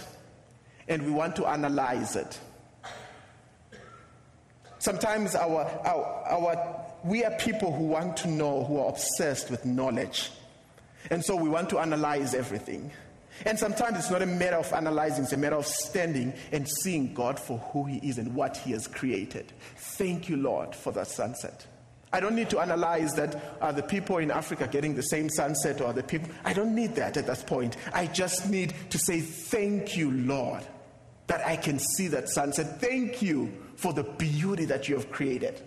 and 0.88 1.05
we 1.05 1.11
want 1.11 1.37
to 1.37 1.47
analyze 1.47 2.16
it. 2.16 2.38
Sometimes 4.87 5.35
our, 5.35 5.64
our, 5.85 6.23
our, 6.31 6.87
we 7.02 7.25
are 7.25 7.33
people 7.38 7.73
who 7.73 7.87
want 7.87 8.16
to 8.19 8.28
know, 8.28 8.62
who 8.62 8.78
are 8.78 8.88
obsessed 8.88 9.50
with 9.50 9.64
knowledge. 9.64 10.31
And 11.11 11.25
so 11.25 11.35
we 11.35 11.49
want 11.49 11.71
to 11.71 11.81
analyze 11.81 12.37
everything. 12.37 12.93
And 13.45 13.59
sometimes 13.59 13.99
it's 13.99 14.12
not 14.12 14.23
a 14.23 14.26
matter 14.26 14.55
of 14.55 14.73
analyzing, 14.73 15.25
it's 15.25 15.33
a 15.33 15.38
matter 15.38 15.57
of 15.57 15.66
standing 15.66 16.35
and 16.52 16.69
seeing 16.69 17.14
God 17.14 17.40
for 17.40 17.59
who 17.73 17.87
He 17.87 17.97
is 18.09 18.19
and 18.19 18.33
what 18.33 18.59
He 18.59 18.71
has 18.71 18.87
created. 18.87 19.52
Thank 19.75 20.28
you, 20.28 20.37
Lord, 20.37 20.73
for 20.73 20.93
that 20.93 21.09
sunset. 21.09 21.66
I 22.12 22.21
don't 22.21 22.37
need 22.37 22.50
to 22.50 22.61
analyze 22.61 23.12
that 23.14 23.57
are 23.61 23.73
the 23.73 23.83
people 23.83 24.19
in 24.19 24.31
Africa 24.31 24.69
getting 24.71 24.95
the 24.95 25.02
same 25.02 25.28
sunset 25.28 25.81
or 25.81 25.95
the 25.95 26.05
people. 26.05 26.31
I 26.45 26.52
don't 26.52 26.76
need 26.76 26.95
that 26.95 27.16
at 27.16 27.26
that 27.26 27.45
point. 27.49 27.76
I 27.93 28.07
just 28.07 28.49
need 28.49 28.73
to 28.90 28.99
say, 28.99 29.21
Thank 29.21 29.97
you, 29.97 30.12
Lord, 30.12 30.62
that 31.26 31.45
I 31.45 31.57
can 31.57 31.81
see 31.81 32.07
that 32.07 32.28
sunset. 32.28 32.81
Thank 32.81 33.21
you 33.21 33.65
for 33.76 33.92
the 33.92 34.02
beauty 34.02 34.64
that 34.66 34.88
you 34.88 34.97
have 34.97 35.11
created. 35.11 35.61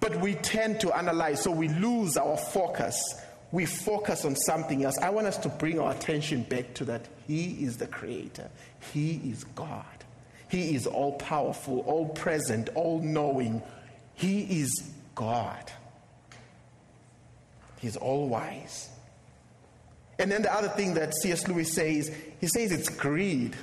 But 0.00 0.20
we 0.20 0.34
tend 0.34 0.80
to 0.80 0.96
analyze, 0.96 1.42
so 1.42 1.50
we 1.50 1.68
lose 1.68 2.16
our 2.16 2.36
focus. 2.36 3.00
We 3.50 3.66
focus 3.66 4.24
on 4.24 4.36
something 4.36 4.84
else. 4.84 4.98
I 4.98 5.10
want 5.10 5.26
us 5.26 5.38
to 5.38 5.48
bring 5.48 5.80
our 5.80 5.92
attention 5.92 6.42
back 6.42 6.74
to 6.74 6.84
that 6.86 7.06
He 7.26 7.64
is 7.64 7.78
the 7.78 7.86
Creator, 7.86 8.50
He 8.92 9.20
is 9.24 9.44
God. 9.44 9.84
He 10.48 10.74
is 10.74 10.86
all 10.86 11.12
powerful, 11.12 11.80
all 11.80 12.08
present, 12.08 12.70
all 12.74 13.00
knowing. 13.00 13.62
He 14.14 14.60
is 14.60 14.90
God. 15.14 15.70
He's 17.80 17.96
all 17.96 18.28
wise. 18.28 18.88
And 20.18 20.32
then 20.32 20.42
the 20.42 20.52
other 20.52 20.68
thing 20.68 20.94
that 20.94 21.14
C.S. 21.14 21.46
Lewis 21.46 21.72
says, 21.72 22.10
he 22.40 22.48
says 22.48 22.72
it's 22.72 22.88
greed. 22.88 23.54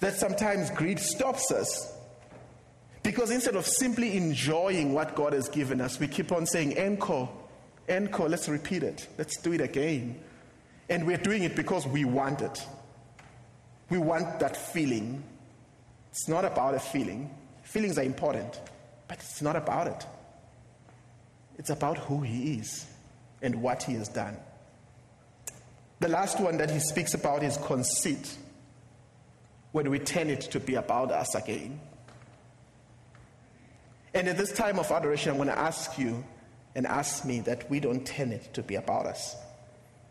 That 0.00 0.14
sometimes 0.14 0.70
greed 0.70 0.98
stops 0.98 1.50
us. 1.50 1.96
Because 3.02 3.30
instead 3.30 3.56
of 3.56 3.66
simply 3.66 4.16
enjoying 4.16 4.92
what 4.92 5.14
God 5.14 5.32
has 5.32 5.48
given 5.48 5.80
us, 5.80 5.98
we 5.98 6.08
keep 6.08 6.32
on 6.32 6.46
saying, 6.46 6.78
Encore, 6.78 7.30
encore, 7.88 8.28
let's 8.28 8.48
repeat 8.48 8.82
it. 8.82 9.08
Let's 9.16 9.40
do 9.40 9.52
it 9.52 9.60
again. 9.60 10.20
And 10.88 11.06
we're 11.06 11.16
doing 11.16 11.44
it 11.44 11.56
because 11.56 11.86
we 11.86 12.04
want 12.04 12.42
it. 12.42 12.66
We 13.88 13.98
want 13.98 14.40
that 14.40 14.56
feeling. 14.56 15.22
It's 16.10 16.28
not 16.28 16.44
about 16.44 16.74
a 16.74 16.80
feeling. 16.80 17.30
Feelings 17.62 17.98
are 17.98 18.02
important. 18.02 18.60
But 19.08 19.18
it's 19.18 19.42
not 19.42 19.56
about 19.56 19.86
it. 19.86 20.06
It's 21.58 21.70
about 21.70 21.98
who 21.98 22.22
he 22.22 22.54
is 22.54 22.86
and 23.42 23.62
what 23.62 23.82
he 23.82 23.94
has 23.94 24.08
done. 24.08 24.36
The 26.00 26.08
last 26.08 26.40
one 26.40 26.56
that 26.58 26.70
he 26.70 26.80
speaks 26.80 27.14
about 27.14 27.42
is 27.42 27.58
conceit, 27.58 28.36
when 29.72 29.88
we 29.90 29.98
turn 29.98 30.30
it 30.30 30.40
to 30.42 30.60
be 30.60 30.74
about 30.74 31.10
us 31.10 31.34
again. 31.34 31.80
And 34.12 34.28
at 34.28 34.36
this 34.36 34.52
time 34.52 34.78
of 34.78 34.90
adoration, 34.90 35.30
I'm 35.30 35.36
going 35.36 35.48
to 35.48 35.58
ask 35.58 35.98
you 35.98 36.24
and 36.74 36.86
ask 36.86 37.24
me 37.24 37.40
that 37.40 37.68
we 37.70 37.80
don't 37.80 38.04
turn 38.06 38.32
it 38.32 38.52
to 38.54 38.62
be 38.62 38.74
about 38.74 39.06
us. 39.06 39.36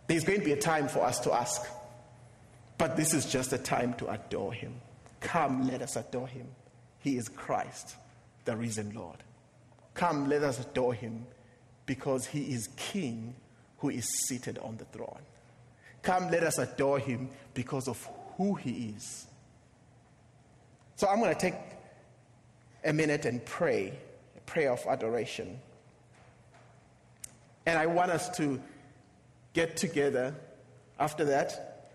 There's 0.08 0.24
going 0.24 0.40
to 0.40 0.46
be 0.46 0.54
a 0.54 0.60
time 0.60 0.88
for 0.88 1.04
us 1.04 1.20
to 1.22 1.34
ask, 1.34 1.62
but 2.78 2.96
this 2.96 3.14
is 3.14 3.26
just 3.26 3.54
a 3.54 3.58
time 3.58 3.94
to 3.96 4.10
adore 4.10 4.54
him. 4.54 4.74
Come, 5.20 5.68
let 5.68 5.82
us 5.82 5.96
adore 5.96 6.28
him. 6.28 6.48
He 7.00 7.18
is 7.18 7.28
Christ 7.30 7.96
the 8.46 8.56
risen 8.56 8.94
Lord. 8.96 9.18
Come, 9.94 10.30
let 10.30 10.44
us 10.44 10.60
adore 10.60 10.94
him 10.94 11.26
because 11.86 12.26
he 12.26 12.54
is 12.54 12.70
King 12.78 13.36
who 13.78 13.90
is 13.90 14.06
seated 14.28 14.58
on 14.60 14.78
the 14.78 14.86
throne. 14.86 15.20
Come, 16.02 16.32
let 16.32 16.44
us 16.44 16.58
adore 16.58 17.00
him 17.00 17.30
because 17.54 17.88
of 17.88 18.08
who 18.38 18.56
he 18.56 18.94
is. 18.96 19.28
So 21.00 21.08
I'm 21.08 21.22
going 21.22 21.34
to 21.34 21.40
take 21.40 21.56
a 22.84 22.92
minute 22.92 23.24
and 23.24 23.46
pray, 23.46 23.98
a 24.36 24.42
prayer 24.42 24.74
of 24.74 24.86
adoration. 24.86 25.62
And 27.66 27.80
I 27.80 27.86
want 27.86 28.12
us 28.12 28.28
to 28.36 28.62
get 29.54 29.78
together 29.78 30.36
after 31.00 31.24
that 31.24 31.94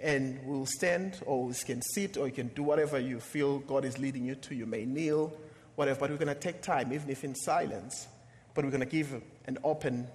and 0.00 0.38
we'll 0.44 0.64
stand 0.64 1.20
or 1.26 1.46
we 1.46 1.54
can 1.54 1.82
sit 1.82 2.16
or 2.16 2.28
you 2.28 2.32
can 2.32 2.46
do 2.54 2.62
whatever 2.62 3.00
you 3.00 3.18
feel 3.18 3.58
God 3.58 3.84
is 3.84 3.98
leading 3.98 4.26
you 4.26 4.36
to. 4.36 4.54
You 4.54 4.64
may 4.64 4.84
kneel 4.84 5.36
whatever, 5.74 5.98
but 5.98 6.10
we're 6.10 6.16
going 6.16 6.28
to 6.28 6.36
take 6.36 6.62
time, 6.62 6.92
even 6.92 7.10
if 7.10 7.24
in 7.24 7.34
silence, 7.34 8.06
but 8.54 8.64
we're 8.64 8.70
going 8.70 8.78
to 8.78 8.86
give 8.86 9.12
an 9.46 9.58
open 9.64 10.06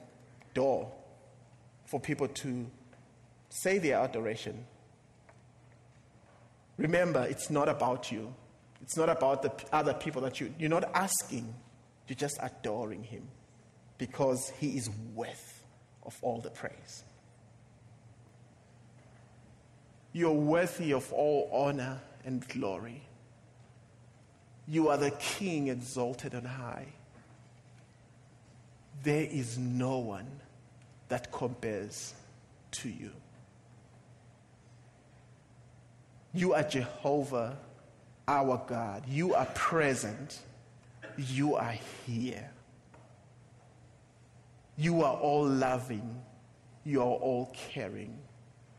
door 0.53 0.89
for 1.85 1.99
people 1.99 2.29
to 2.29 2.65
say 3.49 3.77
their 3.77 3.97
adoration. 3.97 4.65
Remember, 6.77 7.23
it's 7.23 7.49
not 7.49 7.69
about 7.69 8.11
you. 8.11 8.33
It's 8.81 8.97
not 8.97 9.09
about 9.09 9.41
the 9.41 9.51
other 9.73 9.93
people 9.93 10.21
that 10.23 10.39
you, 10.39 10.53
you're 10.59 10.69
not 10.69 10.89
asking, 10.93 11.53
you're 12.07 12.15
just 12.15 12.37
adoring 12.41 13.03
Him 13.03 13.27
because 13.97 14.51
He 14.59 14.77
is 14.77 14.89
worth 15.15 15.63
of 16.05 16.15
all 16.21 16.39
the 16.39 16.49
praise. 16.49 17.03
You're 20.13 20.31
worthy 20.31 20.93
of 20.93 21.11
all 21.11 21.49
honor 21.51 21.99
and 22.23 22.47
glory. 22.47 23.01
You 24.67 24.89
are 24.89 24.97
the 24.97 25.11
King 25.11 25.67
exalted 25.67 26.33
on 26.35 26.45
high. 26.45 26.87
There 29.03 29.27
is 29.29 29.57
no 29.57 29.97
one 29.99 30.39
that 31.09 31.31
compares 31.31 32.13
to 32.71 32.89
you. 32.89 33.11
You 36.35 36.53
are 36.53 36.63
Jehovah, 36.63 37.57
our 38.27 38.61
God. 38.67 39.03
You 39.07 39.33
are 39.35 39.45
present. 39.55 40.41
You 41.17 41.55
are 41.55 41.77
here. 42.05 42.51
You 44.75 45.01
are 45.03 45.15
all 45.15 45.47
loving. 45.47 46.21
You 46.83 47.01
are 47.01 47.05
all 47.05 47.53
caring. 47.55 48.19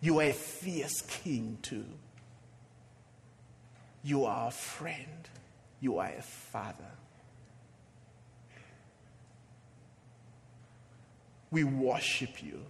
You 0.02 0.20
are 0.20 0.24
a 0.24 0.32
fierce 0.34 1.00
king, 1.08 1.56
too. 1.62 1.86
You 4.04 4.26
are 4.26 4.48
a 4.48 4.52
friend. 4.52 5.28
You 5.80 5.96
are 5.98 6.12
a 6.16 6.22
father. 6.22 6.92
We 11.50 11.64
worship 11.64 12.42
you 12.42 12.60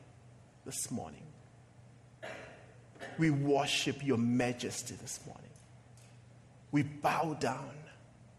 this 0.64 0.92
morning. 0.92 1.25
We 3.18 3.30
worship 3.30 4.04
your 4.04 4.18
majesty 4.18 4.94
this 5.00 5.20
morning. 5.26 5.44
We 6.72 6.82
bow 6.82 7.36
down 7.40 7.74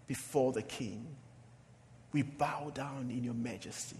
before 0.07 0.51
the 0.51 0.61
King. 0.61 1.07
We 2.11 2.21
bow 2.21 2.71
down 2.73 3.09
in 3.11 3.23
your 3.23 3.33
majesty. 3.33 3.97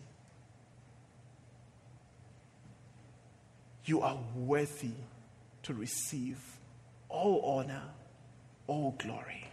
You 3.86 4.02
are 4.02 4.20
worthy 4.36 4.92
to 5.64 5.74
receive 5.74 6.40
all 7.10 7.42
honor, 7.60 7.84
all 8.68 8.96
glory 8.98 9.46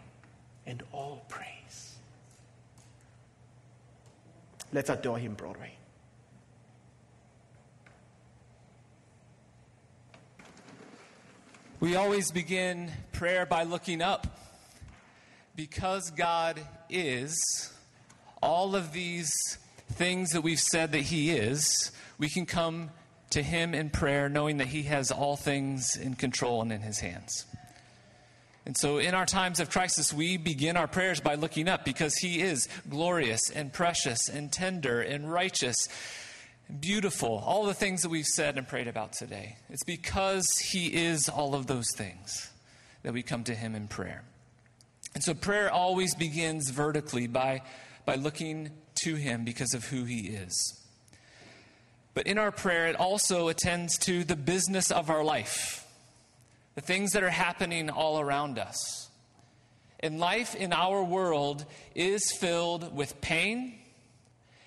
and 0.67 0.83
all 0.93 1.25
praise. 1.29 1.95
Let's 4.73 4.91
adore 4.91 5.19
him, 5.19 5.35
Broadway. 5.35 5.73
We 11.85 11.97
always 11.97 12.31
begin 12.31 12.91
prayer 13.13 13.45
by 13.45 13.65
looking 13.65 14.01
up. 14.01 14.27
Because 15.55 16.09
God 16.09 16.59
is 16.89 17.75
all 18.43 18.75
of 18.75 18.95
these 18.95 19.31
things 19.93 20.31
that 20.31 20.41
we've 20.41 20.59
said 20.59 20.93
that 20.93 21.03
He 21.03 21.33
is, 21.33 21.93
we 22.17 22.31
can 22.31 22.47
come 22.47 22.89
to 23.29 23.43
Him 23.43 23.75
in 23.75 23.91
prayer 23.91 24.31
knowing 24.31 24.57
that 24.57 24.69
He 24.69 24.85
has 24.85 25.11
all 25.11 25.37
things 25.37 25.95
in 25.95 26.15
control 26.15 26.63
and 26.63 26.73
in 26.73 26.81
His 26.81 27.01
hands. 27.01 27.45
And 28.65 28.79
so, 28.79 28.97
in 28.97 29.15
our 29.15 29.27
times 29.27 29.61
of 29.61 29.69
crisis, 29.69 30.11
we 30.11 30.39
begin 30.39 30.79
our 30.79 30.89
prayers 30.89 31.21
by 31.21 31.35
looking 31.35 31.69
up 31.69 31.85
because 31.85 32.15
He 32.15 32.41
is 32.41 32.67
glorious 32.89 33.51
and 33.51 33.71
precious 33.71 34.31
and 34.31 34.51
tender 34.51 35.03
and 35.03 35.31
righteous, 35.31 35.91
beautiful, 36.81 37.43
all 37.45 37.67
the 37.67 37.75
things 37.75 38.03
that 38.03 38.09
we've 38.09 38.25
said 38.25 38.57
and 38.59 38.67
prayed 38.67 38.89
about 38.89 39.13
today. 39.13 39.57
It's 39.69 39.85
because 39.85 40.49
He 40.59 40.87
is 40.87 41.29
all 41.29 41.55
of 41.55 41.67
those 41.67 41.87
things 41.95 42.51
that 43.03 43.13
we 43.13 43.23
come 43.23 43.45
to 43.45 43.55
Him 43.55 43.75
in 43.75 43.89
prayer. 43.89 44.25
And 45.15 45.23
so, 45.23 45.35
prayer 45.35 45.71
always 45.71 46.15
begins 46.15 46.71
vertically 46.71 47.27
by, 47.27 47.63
by 48.05 48.17
looking 48.17 48.71
to 49.03 49.15
Him 49.15 49.45
because 49.45 49.75
of 49.75 49.85
who 49.85 50.05
He 50.05 50.29
is. 50.29 50.81
But 52.15 52.27
in 52.27 52.39
our 52.39 52.53
prayer, 52.53 52.87
it 52.87 52.97
also 52.97 53.49
attends 53.49 53.99
to 53.99 54.25
the 54.25 54.37
business 54.37 54.91
of 54.91 55.11
our 55.11 55.25
life 55.25 55.81
the 56.75 56.81
things 56.81 57.13
that 57.13 57.23
are 57.23 57.31
happening 57.31 57.89
all 57.89 58.19
around 58.19 58.59
us. 58.59 59.09
And 60.01 60.19
life 60.19 60.55
in 60.55 60.73
our 60.73 61.03
world 61.03 61.65
is 61.95 62.33
filled 62.33 62.95
with 62.95 63.21
pain 63.21 63.79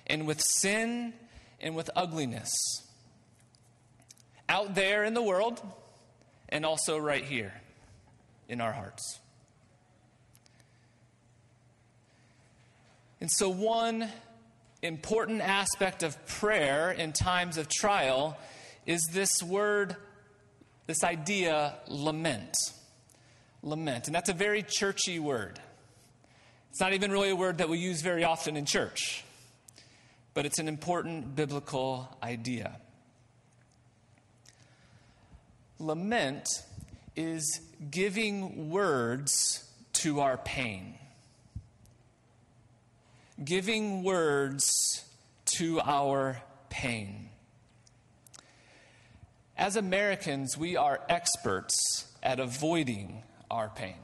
and 0.07 0.25
with 0.25 0.41
sin 0.41 1.13
and 1.59 1.75
with 1.75 1.89
ugliness. 1.95 2.51
Out 4.49 4.75
there 4.75 5.03
in 5.03 5.13
the 5.13 5.21
world, 5.21 5.61
and 6.49 6.65
also 6.65 6.97
right 6.97 7.23
here 7.23 7.53
in 8.47 8.61
our 8.61 8.71
hearts. 8.71 9.19
And 13.19 13.29
so, 13.31 13.49
one 13.49 14.07
important 14.81 15.41
aspect 15.41 16.03
of 16.03 16.25
prayer 16.27 16.91
in 16.91 17.11
times 17.11 17.57
of 17.57 17.67
trial 17.67 18.37
is 18.85 19.01
this 19.11 19.43
word 19.43 19.97
this 20.87 21.03
idea, 21.03 21.75
lament. 21.87 22.55
Lament. 23.61 24.07
And 24.07 24.15
that's 24.15 24.29
a 24.29 24.33
very 24.33 24.63
churchy 24.63 25.19
word. 25.19 25.59
It's 26.71 26.79
not 26.79 26.93
even 26.93 27.11
really 27.11 27.29
a 27.29 27.35
word 27.35 27.57
that 27.57 27.69
we 27.69 27.77
use 27.77 28.01
very 28.01 28.23
often 28.23 28.55
in 28.55 28.65
church, 28.65 29.23
but 30.37 30.45
it's 30.45 30.59
an 30.59 30.67
important 30.67 31.35
biblical 31.35 32.15
idea. 32.21 32.79
Lament 35.79 36.47
is 37.15 37.59
giving 37.89 38.69
words 38.69 39.67
to 39.93 40.19
our 40.19 40.37
pain, 40.37 40.93
giving 43.43 44.03
words 44.03 45.03
to 45.57 45.79
our 45.79 46.39
pain. 46.69 47.29
As 49.57 49.75
Americans, 49.75 50.55
we 50.55 50.77
are 50.77 51.01
experts 51.09 52.05
at 52.21 52.39
avoiding 52.39 53.23
our 53.49 53.69
pain. 53.69 53.97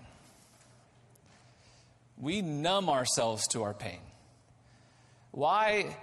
We 2.17 2.41
numb 2.41 2.89
ourselves 2.89 3.47
to 3.49 3.61
our 3.61 3.75
pain. 3.75 3.99
Why 5.29 5.95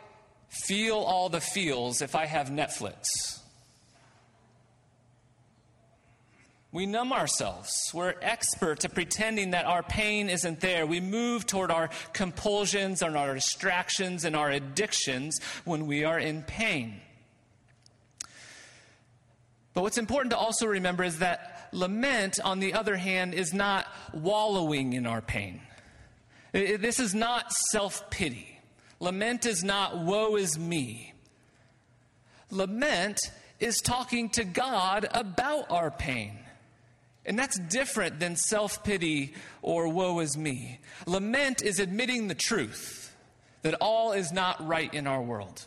feel 0.51 0.97
all 0.97 1.31
the 1.31 1.41
feels 1.41 2.03
if 2.03 2.15
I 2.15 2.27
have 2.27 2.49
Netflix? 2.49 3.41
We 6.73 6.87
numb 6.87 7.13
ourselves. 7.13 7.91
We're 7.93 8.15
experts 8.23 8.85
at 8.85 8.95
pretending 8.95 9.51
that 9.51 9.65
our 9.65 9.83
pain 9.83 10.29
isn't 10.29 10.61
there. 10.61 10.87
We 10.87 11.01
move 11.01 11.45
toward 11.45 11.73
our 11.73 11.91
compulsions 12.13 13.03
and 13.03 13.17
our 13.17 13.35
distractions 13.35 14.25
and 14.25 14.37
our 14.37 14.51
addictions 14.51 15.41
when 15.65 15.87
we 15.89 16.05
are 16.05 16.19
in 16.19 16.43
pain. 16.43 17.01
But 19.75 19.83
what's 19.83 19.99
important 19.99 20.31
to 20.31 20.37
also 20.37 20.67
remember 20.67 21.03
is 21.03 21.19
that 21.19 21.69
lament, 21.73 22.39
on 22.45 22.61
the 22.61 22.75
other 22.75 22.97
hand, 22.97 23.35
is 23.35 23.53
not 23.53 23.87
wallowing 24.13 24.93
in 24.93 25.07
our 25.07 25.21
pain. 25.21 25.61
This 26.53 27.01
is 27.01 27.15
not 27.15 27.53
self 27.53 28.11
pity. 28.11 28.50
Lament 29.01 29.47
is 29.47 29.65
not 29.65 29.99
woe 29.99 30.37
is 30.37 30.59
me. 30.59 31.15
Lament 32.51 33.31
is 33.59 33.79
talking 33.79 34.29
to 34.31 34.45
God 34.45 35.09
about 35.13 35.71
our 35.71 35.91
pain. 35.91 36.39
And 37.25 37.39
that's 37.39 37.59
different 37.59 38.19
than 38.19 38.37
self 38.37 38.85
pity 38.85 39.35
or 39.63 39.89
woe 39.89 40.21
is 40.21 40.37
me. 40.37 40.81
Lament 41.07 41.63
is 41.63 41.79
admitting 41.79 42.29
the 42.29 42.35
truth 42.35 43.15
that 43.63 43.75
all 43.81 44.13
is 44.13 44.33
not 44.33 44.67
right 44.67 44.93
in 44.93 45.07
our 45.07 45.23
world, 45.23 45.67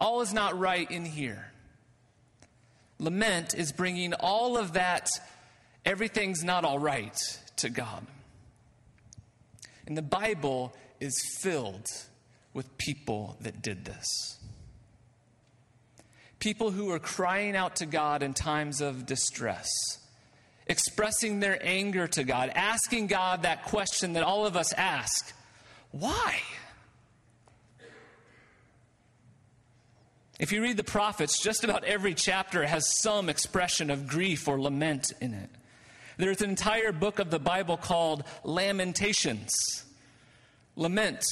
all 0.00 0.20
is 0.20 0.32
not 0.32 0.58
right 0.58 0.90
in 0.90 1.04
here. 1.04 1.52
Lament 2.98 3.54
is 3.54 3.72
bringing 3.72 4.14
all 4.14 4.56
of 4.56 4.74
that, 4.74 5.10
everything's 5.84 6.44
not 6.44 6.64
all 6.64 6.78
right, 6.78 7.18
to 7.56 7.68
God. 7.68 8.06
And 9.86 9.96
the 9.98 10.02
Bible 10.02 10.72
is 11.02 11.20
filled 11.40 11.88
with 12.54 12.78
people 12.78 13.36
that 13.40 13.60
did 13.60 13.84
this. 13.84 14.38
People 16.38 16.70
who 16.70 16.90
are 16.90 16.98
crying 16.98 17.56
out 17.56 17.76
to 17.76 17.86
God 17.86 18.22
in 18.22 18.34
times 18.34 18.80
of 18.80 19.04
distress, 19.04 19.68
expressing 20.66 21.40
their 21.40 21.58
anger 21.60 22.06
to 22.06 22.24
God, 22.24 22.50
asking 22.54 23.08
God 23.08 23.42
that 23.42 23.64
question 23.64 24.12
that 24.12 24.22
all 24.22 24.46
of 24.46 24.56
us 24.56 24.72
ask 24.72 25.34
why? 25.90 26.40
If 30.38 30.52
you 30.52 30.62
read 30.62 30.78
the 30.78 30.84
prophets, 30.84 31.42
just 31.42 31.64
about 31.64 31.84
every 31.84 32.14
chapter 32.14 32.64
has 32.64 32.98
some 33.00 33.28
expression 33.28 33.90
of 33.90 34.08
grief 34.08 34.48
or 34.48 34.58
lament 34.58 35.12
in 35.20 35.34
it. 35.34 35.50
There's 36.16 36.40
an 36.40 36.48
entire 36.48 36.92
book 36.92 37.18
of 37.18 37.30
the 37.30 37.38
Bible 37.38 37.76
called 37.76 38.24
Lamentations. 38.42 39.84
Lament. 40.76 41.22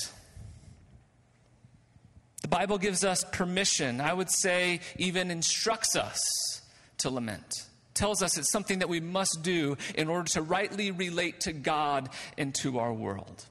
The 2.43 2.49
Bible 2.49 2.79
gives 2.79 3.05
us 3.05 3.25
permission, 3.33 4.01
I 4.01 4.13
would 4.13 4.31
say, 4.31 4.81
even 4.97 5.31
instructs 5.31 5.97
us 5.97 6.63
to 6.99 7.11
lament. 7.11 7.67
Tells 7.95 8.23
us 8.23 8.39
it's 8.39 8.51
something 8.51 8.79
that 8.79 8.89
we 8.89 9.01
must 9.01 9.41
do 9.43 9.77
in 9.95 10.09
order 10.09 10.29
to 10.31 10.43
rightly 10.43 10.91
relate 10.91 11.41
to 11.41 11.53
God 11.53 12.09
and 12.39 12.55
to 12.57 12.79
our 12.79 12.93
world. 12.93 13.45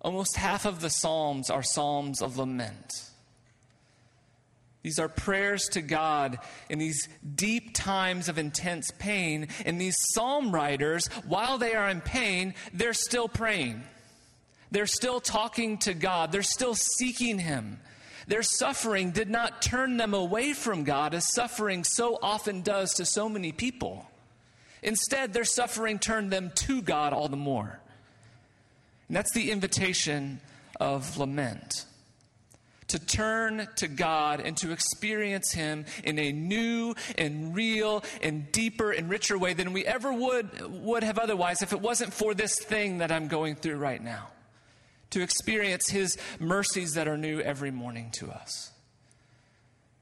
Almost 0.00 0.36
half 0.36 0.66
of 0.66 0.80
the 0.80 0.90
Psalms 0.90 1.50
are 1.50 1.62
Psalms 1.62 2.22
of 2.22 2.38
lament. 2.38 2.92
These 4.82 4.98
are 4.98 5.08
prayers 5.08 5.66
to 5.68 5.80
God 5.80 6.38
in 6.68 6.78
these 6.78 7.08
deep 7.34 7.74
times 7.74 8.28
of 8.28 8.36
intense 8.36 8.90
pain. 8.98 9.48
And 9.64 9.80
these 9.80 9.96
psalm 10.12 10.52
writers, 10.52 11.06
while 11.26 11.56
they 11.56 11.74
are 11.74 11.88
in 11.88 12.02
pain, 12.02 12.52
they're 12.74 12.92
still 12.92 13.26
praying. 13.26 13.82
They're 14.74 14.86
still 14.86 15.20
talking 15.20 15.78
to 15.78 15.94
God. 15.94 16.32
They're 16.32 16.42
still 16.42 16.74
seeking 16.74 17.38
Him. 17.38 17.78
Their 18.26 18.42
suffering 18.42 19.12
did 19.12 19.30
not 19.30 19.62
turn 19.62 19.98
them 19.98 20.14
away 20.14 20.52
from 20.52 20.82
God 20.82 21.14
as 21.14 21.32
suffering 21.32 21.84
so 21.84 22.18
often 22.20 22.60
does 22.62 22.94
to 22.94 23.04
so 23.04 23.28
many 23.28 23.52
people. 23.52 24.10
Instead, 24.82 25.32
their 25.32 25.44
suffering 25.44 26.00
turned 26.00 26.32
them 26.32 26.50
to 26.56 26.82
God 26.82 27.12
all 27.12 27.28
the 27.28 27.36
more. 27.36 27.78
And 29.06 29.16
that's 29.16 29.32
the 29.32 29.52
invitation 29.52 30.40
of 30.80 31.18
lament 31.18 31.86
to 32.88 32.98
turn 32.98 33.68
to 33.76 33.86
God 33.86 34.40
and 34.40 34.56
to 34.56 34.72
experience 34.72 35.52
Him 35.52 35.84
in 36.02 36.18
a 36.18 36.32
new 36.32 36.96
and 37.16 37.54
real 37.54 38.02
and 38.22 38.50
deeper 38.50 38.90
and 38.90 39.08
richer 39.08 39.38
way 39.38 39.54
than 39.54 39.72
we 39.72 39.86
ever 39.86 40.12
would, 40.12 40.82
would 40.82 41.04
have 41.04 41.18
otherwise 41.18 41.62
if 41.62 41.72
it 41.72 41.80
wasn't 41.80 42.12
for 42.12 42.34
this 42.34 42.58
thing 42.58 42.98
that 42.98 43.12
I'm 43.12 43.28
going 43.28 43.54
through 43.54 43.76
right 43.76 44.02
now. 44.02 44.30
To 45.14 45.22
experience 45.22 45.88
His 45.88 46.18
mercies 46.40 46.94
that 46.94 47.06
are 47.06 47.16
new 47.16 47.40
every 47.40 47.70
morning 47.70 48.10
to 48.14 48.32
us. 48.32 48.72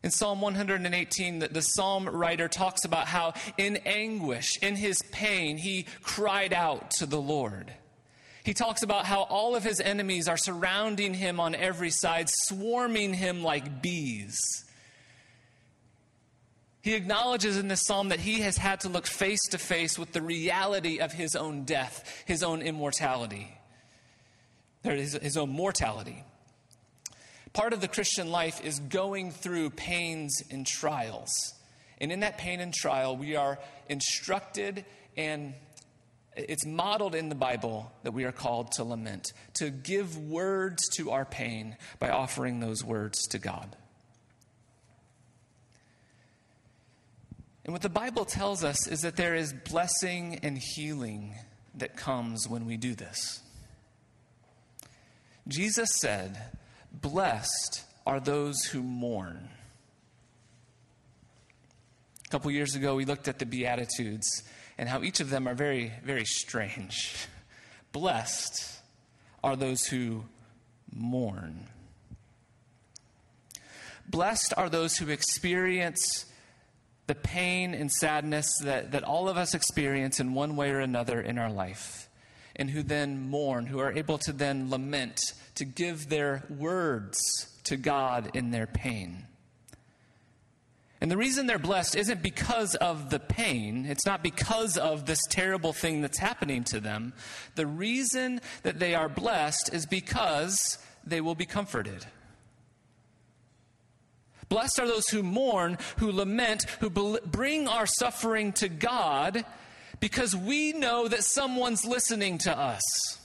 In 0.03 0.11
Psalm 0.11 0.41
118, 0.41 1.39
the, 1.39 1.49
the 1.49 1.61
psalm 1.61 2.09
writer 2.09 2.49
talks 2.49 2.87
about 2.87 3.07
how 3.07 3.35
in 3.59 3.77
anguish, 3.85 4.59
in 4.63 4.75
his 4.75 5.03
pain, 5.13 5.59
he 5.59 5.85
cried 6.03 6.55
out 6.55 6.93
to 6.93 7.05
the 7.05 7.21
Lord. 7.21 7.75
He 8.43 8.55
talks 8.55 8.83
about 8.83 9.05
how 9.05 9.25
all 9.25 9.55
of 9.55 9.63
his 9.63 9.81
enemies 9.81 10.29
are 10.29 10.39
surrounding 10.39 11.13
him 11.13 11.39
on 11.39 11.55
every 11.55 11.91
side, 11.91 12.31
swarming 12.31 13.13
him 13.13 13.43
like 13.43 13.83
bees. 13.83 14.41
He 16.81 16.95
acknowledges 16.95 17.59
in 17.59 17.69
this 17.69 17.85
psalm 17.85 18.09
that 18.09 18.21
he 18.21 18.41
has 18.41 18.57
had 18.57 18.81
to 18.81 18.89
look 18.89 19.07
face 19.07 19.47
to 19.51 19.59
face 19.59 19.99
with 19.99 20.13
the 20.13 20.23
reality 20.23 21.01
of 21.01 21.13
his 21.13 21.37
own 21.37 21.65
death, 21.65 22.25
his 22.25 22.43
own 22.43 22.63
immortality, 22.63 23.57
his, 24.83 25.15
his 25.15 25.37
own 25.37 25.51
mortality. 25.51 26.25
Part 27.53 27.73
of 27.73 27.81
the 27.81 27.89
Christian 27.89 28.31
life 28.31 28.65
is 28.65 28.79
going 28.79 29.31
through 29.31 29.71
pains 29.71 30.43
and 30.51 30.67
trials 30.67 31.55
And 32.03 32.11
in 32.11 32.21
that 32.21 32.37
pain 32.37 32.59
and 32.59 32.75
trial, 32.75 33.17
we 33.17 33.37
are 33.37 33.61
instructed 33.89 34.85
and 35.17 35.55
it's 36.37 36.67
modeled 36.67 37.15
in 37.15 37.29
the 37.29 37.37
Bible 37.37 37.93
that 38.03 38.11
we 38.11 38.25
are 38.25 38.33
called 38.33 38.73
to 38.73 38.85
lament, 38.85 39.33
to 39.55 39.71
give 39.71 40.19
words 40.19 40.89
to 40.97 41.13
our 41.13 41.25
pain 41.25 41.77
by 42.01 42.11
offering 42.11 42.59
those 42.59 42.83
words 42.83 43.29
to 43.29 43.39
God. 43.39 43.77
And 47.65 47.73
what 47.73 47.83
the 47.83 47.89
Bible 47.89 48.25
tells 48.25 48.65
us 48.65 48.89
is 48.89 49.03
that 49.03 49.15
there 49.15 49.37
is 49.37 49.53
blessing 49.53 50.41
and 50.43 50.59
healing 50.59 51.37
that 51.77 51.97
comes 51.97 52.49
when 52.49 52.67
we 52.67 52.77
do 52.77 52.97
this. 52.97 53.41
Jesus 55.49 55.91
said, 55.95 56.39
Blessed 56.93 57.85
are 58.07 58.21
those 58.21 58.65
who 58.65 58.83
mourn. 58.83 59.49
A 62.27 62.29
couple 62.31 62.51
years 62.51 62.75
ago, 62.75 62.95
we 62.95 63.05
looked 63.05 63.29
at 63.29 63.39
the 63.39 63.47
Beatitudes 63.47 64.43
and 64.79 64.89
how 64.89 65.03
each 65.03 65.21
of 65.21 65.31
them 65.31 65.47
are 65.47 65.55
very, 65.55 65.93
very 66.05 66.25
strange. 66.25 67.15
Blessed 67.93 68.81
are 69.45 69.57
those 69.57 69.85
who 69.87 70.25
mourn. 70.95 71.67
Blessed 74.09 74.55
are 74.57 74.69
those 74.69 74.97
who 74.97 75.09
experience 75.09 76.27
the 77.07 77.15
pain 77.15 77.75
and 77.75 77.91
sadness 77.91 78.47
that, 78.63 78.93
that 78.93 79.05
all 79.05 79.29
of 79.29 79.37
us 79.37 79.55
experience 79.55 80.21
in 80.21 80.35
one 80.35 80.57
way 80.57 80.71
or 80.71 80.81
another 80.81 81.21
in 81.21 81.39
our 81.39 81.51
life, 81.51 82.09
and 82.57 82.71
who 82.71 82.83
then 82.83 83.29
mourn, 83.29 83.67
who 83.67 83.79
are 83.79 83.93
able 83.93 84.19
to 84.19 84.33
then 84.33 84.71
lament, 84.71 85.21
to 85.55 85.65
give 85.65 86.09
their 86.09 86.45
words 86.49 87.19
to 87.65 87.77
God 87.77 88.31
in 88.35 88.51
their 88.51 88.67
pain. 88.67 89.27
And 91.01 91.11
the 91.11 91.17
reason 91.17 91.49
they're 91.49 91.59
blessed 91.59 91.97
isn't 91.97 92.23
because 92.23 92.77
of 92.77 93.11
the 93.11 93.19
pain. 93.19 93.87
It's 93.87 94.07
not 94.07 94.23
because 94.23 94.79
of 94.79 95.05
this 95.05 95.19
terrible 95.31 95.73
thing 95.73 96.01
that's 96.01 96.19
happening 96.19 96.63
to 96.65 96.79
them. 96.79 97.13
The 97.57 97.67
reason 97.67 98.41
that 98.63 98.79
they 98.79 98.95
are 98.95 99.09
blessed 99.09 99.75
is 99.75 99.85
because 99.85 100.79
they 101.05 101.21
will 101.21 101.35
be 101.35 101.45
comforted. 101.45 102.07
Blessed 104.49 104.79
are 104.79 104.87
those 104.87 105.09
who 105.09 105.25
mourn, 105.25 105.77
who 105.97 106.13
lament, 106.13 106.67
who 106.79 106.91
bring 106.91 107.67
our 107.67 107.87
suffering 107.87 108.53
to 108.53 108.69
God 108.69 109.45
because 110.03 110.35
we 110.35 110.73
know 110.73 111.07
that 111.07 111.23
someone's 111.23 111.85
listening 111.85 112.37
to 112.37 112.59
us. 112.59 113.21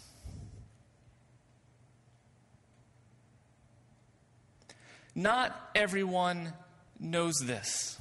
Not 5.15 5.59
everyone 5.73 6.53
knows 6.99 7.39
this. 7.39 7.97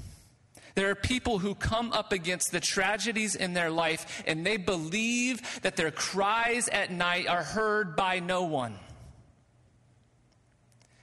There 0.75 0.91
are 0.91 0.95
people 0.95 1.39
who 1.39 1.55
come 1.55 1.91
up 1.95 2.13
against 2.13 2.53
the 2.53 2.61
tragedies 2.61 3.35
in 3.35 3.55
their 3.55 3.71
life 3.71 4.23
and 4.27 4.45
they 4.45 4.59
believe 4.59 5.63
that 5.63 5.77
their 5.77 5.91
cries 5.91 6.69
at 6.69 6.91
night 6.91 7.29
are 7.29 7.45
heard 7.45 7.97
by 7.97 8.21
no 8.21 8.43
one. 8.43 8.79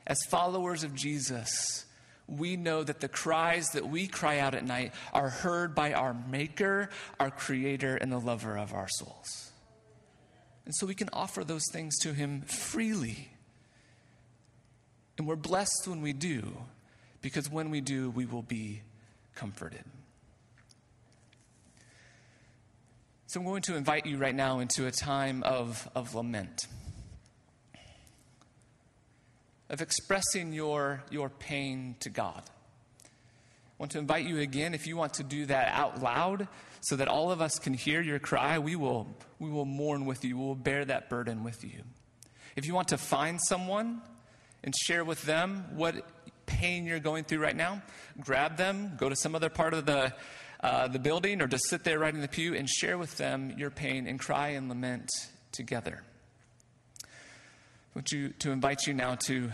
As 0.05 0.19
followers 0.29 0.83
of 0.83 0.93
Jesus, 0.93 1.85
we 2.37 2.55
know 2.55 2.83
that 2.83 2.99
the 2.99 3.07
cries 3.07 3.67
that 3.69 3.87
we 3.87 4.07
cry 4.07 4.39
out 4.39 4.55
at 4.55 4.65
night 4.65 4.93
are 5.13 5.29
heard 5.29 5.75
by 5.75 5.93
our 5.93 6.13
Maker, 6.13 6.89
our 7.19 7.31
Creator, 7.31 7.97
and 7.97 8.11
the 8.11 8.19
lover 8.19 8.57
of 8.57 8.73
our 8.73 8.87
souls. 8.87 9.51
And 10.65 10.73
so 10.75 10.87
we 10.87 10.95
can 10.95 11.09
offer 11.11 11.43
those 11.43 11.65
things 11.71 11.97
to 11.99 12.13
Him 12.13 12.41
freely. 12.41 13.29
And 15.17 15.27
we're 15.27 15.35
blessed 15.35 15.87
when 15.87 16.01
we 16.01 16.13
do, 16.13 16.57
because 17.21 17.49
when 17.49 17.69
we 17.69 17.81
do, 17.81 18.09
we 18.09 18.25
will 18.25 18.41
be 18.41 18.81
comforted. 19.35 19.83
So 23.27 23.39
I'm 23.39 23.45
going 23.45 23.63
to 23.63 23.75
invite 23.75 24.05
you 24.05 24.17
right 24.17 24.35
now 24.35 24.59
into 24.59 24.85
a 24.85 24.91
time 24.91 25.41
of, 25.43 25.89
of 25.95 26.13
lament 26.13 26.67
of 29.69 29.81
expressing 29.81 30.53
your, 30.53 31.03
your 31.09 31.29
pain 31.29 31.95
to 32.01 32.09
God. 32.09 32.43
I 32.45 33.09
want 33.79 33.91
to 33.93 33.99
invite 33.99 34.25
you 34.25 34.39
again, 34.39 34.73
if 34.73 34.87
you 34.87 34.95
want 34.95 35.15
to 35.15 35.23
do 35.23 35.45
that 35.47 35.69
out 35.69 36.01
loud 36.01 36.47
so 36.81 36.95
that 36.97 37.07
all 37.07 37.31
of 37.31 37.41
us 37.41 37.59
can 37.59 37.73
hear 37.73 38.01
your 38.01 38.19
cry, 38.19 38.59
we 38.59 38.75
will, 38.75 39.07
we 39.39 39.49
will 39.49 39.65
mourn 39.65 40.05
with 40.05 40.23
you. 40.23 40.37
We 40.37 40.45
will 40.45 40.55
bear 40.55 40.85
that 40.85 41.09
burden 41.09 41.43
with 41.43 41.63
you. 41.63 41.81
If 42.55 42.67
you 42.67 42.73
want 42.73 42.89
to 42.89 42.97
find 42.97 43.41
someone 43.41 44.01
and 44.63 44.73
share 44.75 45.03
with 45.03 45.23
them 45.23 45.65
what 45.75 45.95
pain 46.45 46.85
you're 46.85 46.99
going 46.99 47.23
through 47.23 47.39
right 47.39 47.55
now, 47.55 47.81
grab 48.19 48.57
them, 48.57 48.93
go 48.97 49.09
to 49.09 49.15
some 49.15 49.33
other 49.33 49.49
part 49.49 49.73
of 49.73 49.85
the, 49.85 50.13
uh, 50.59 50.87
the 50.87 50.99
building, 50.99 51.41
or 51.41 51.47
just 51.47 51.67
sit 51.67 51.83
there 51.83 51.99
right 51.99 52.13
in 52.13 52.21
the 52.21 52.27
pew 52.27 52.53
and 52.53 52.69
share 52.69 52.97
with 52.97 53.17
them 53.17 53.53
your 53.57 53.69
pain 53.69 54.07
and 54.07 54.19
cry 54.19 54.49
and 54.49 54.69
lament 54.69 55.09
together. 55.51 56.03
Want 57.95 58.11
you 58.11 58.29
to 58.39 58.49
invite 58.49 58.87
you 58.87 58.95
now 58.95 59.15
to 59.27 59.51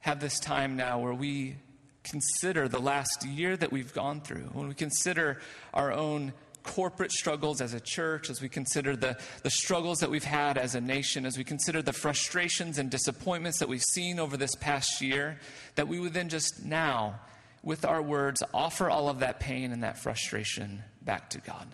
have 0.00 0.18
this 0.18 0.40
time 0.40 0.76
now 0.76 0.98
where 0.98 1.14
we 1.14 1.54
consider 2.02 2.66
the 2.66 2.80
last 2.80 3.24
year 3.24 3.56
that 3.56 3.70
we've 3.70 3.92
gone 3.92 4.20
through, 4.20 4.50
when 4.52 4.66
we 4.66 4.74
consider 4.74 5.40
our 5.72 5.92
own 5.92 6.32
corporate 6.64 7.12
struggles 7.12 7.60
as 7.60 7.72
a 7.72 7.78
church, 7.78 8.30
as 8.30 8.42
we 8.42 8.48
consider 8.48 8.96
the, 8.96 9.16
the 9.44 9.50
struggles 9.50 9.98
that 9.98 10.10
we've 10.10 10.24
had 10.24 10.58
as 10.58 10.74
a 10.74 10.80
nation, 10.80 11.24
as 11.24 11.38
we 11.38 11.44
consider 11.44 11.82
the 11.82 11.92
frustrations 11.92 12.78
and 12.78 12.90
disappointments 12.90 13.60
that 13.60 13.68
we've 13.68 13.84
seen 13.84 14.18
over 14.18 14.36
this 14.36 14.56
past 14.56 15.00
year, 15.00 15.38
that 15.76 15.86
we 15.86 16.00
would 16.00 16.14
then 16.14 16.28
just 16.28 16.64
now, 16.64 17.20
with 17.62 17.84
our 17.84 18.02
words, 18.02 18.42
offer 18.52 18.90
all 18.90 19.08
of 19.08 19.20
that 19.20 19.38
pain 19.38 19.70
and 19.70 19.84
that 19.84 19.98
frustration 19.98 20.82
back 21.00 21.30
to 21.30 21.38
God. 21.38 21.68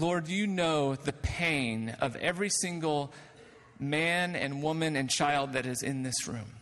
Lord, 0.00 0.28
you 0.28 0.46
know 0.46 0.94
the 0.94 1.12
pain 1.12 1.94
of 2.00 2.16
every 2.16 2.48
single 2.48 3.12
man 3.78 4.34
and 4.34 4.62
woman 4.62 4.96
and 4.96 5.10
child 5.10 5.52
that 5.52 5.66
is 5.66 5.82
in 5.82 6.02
this 6.02 6.26
room. 6.26 6.52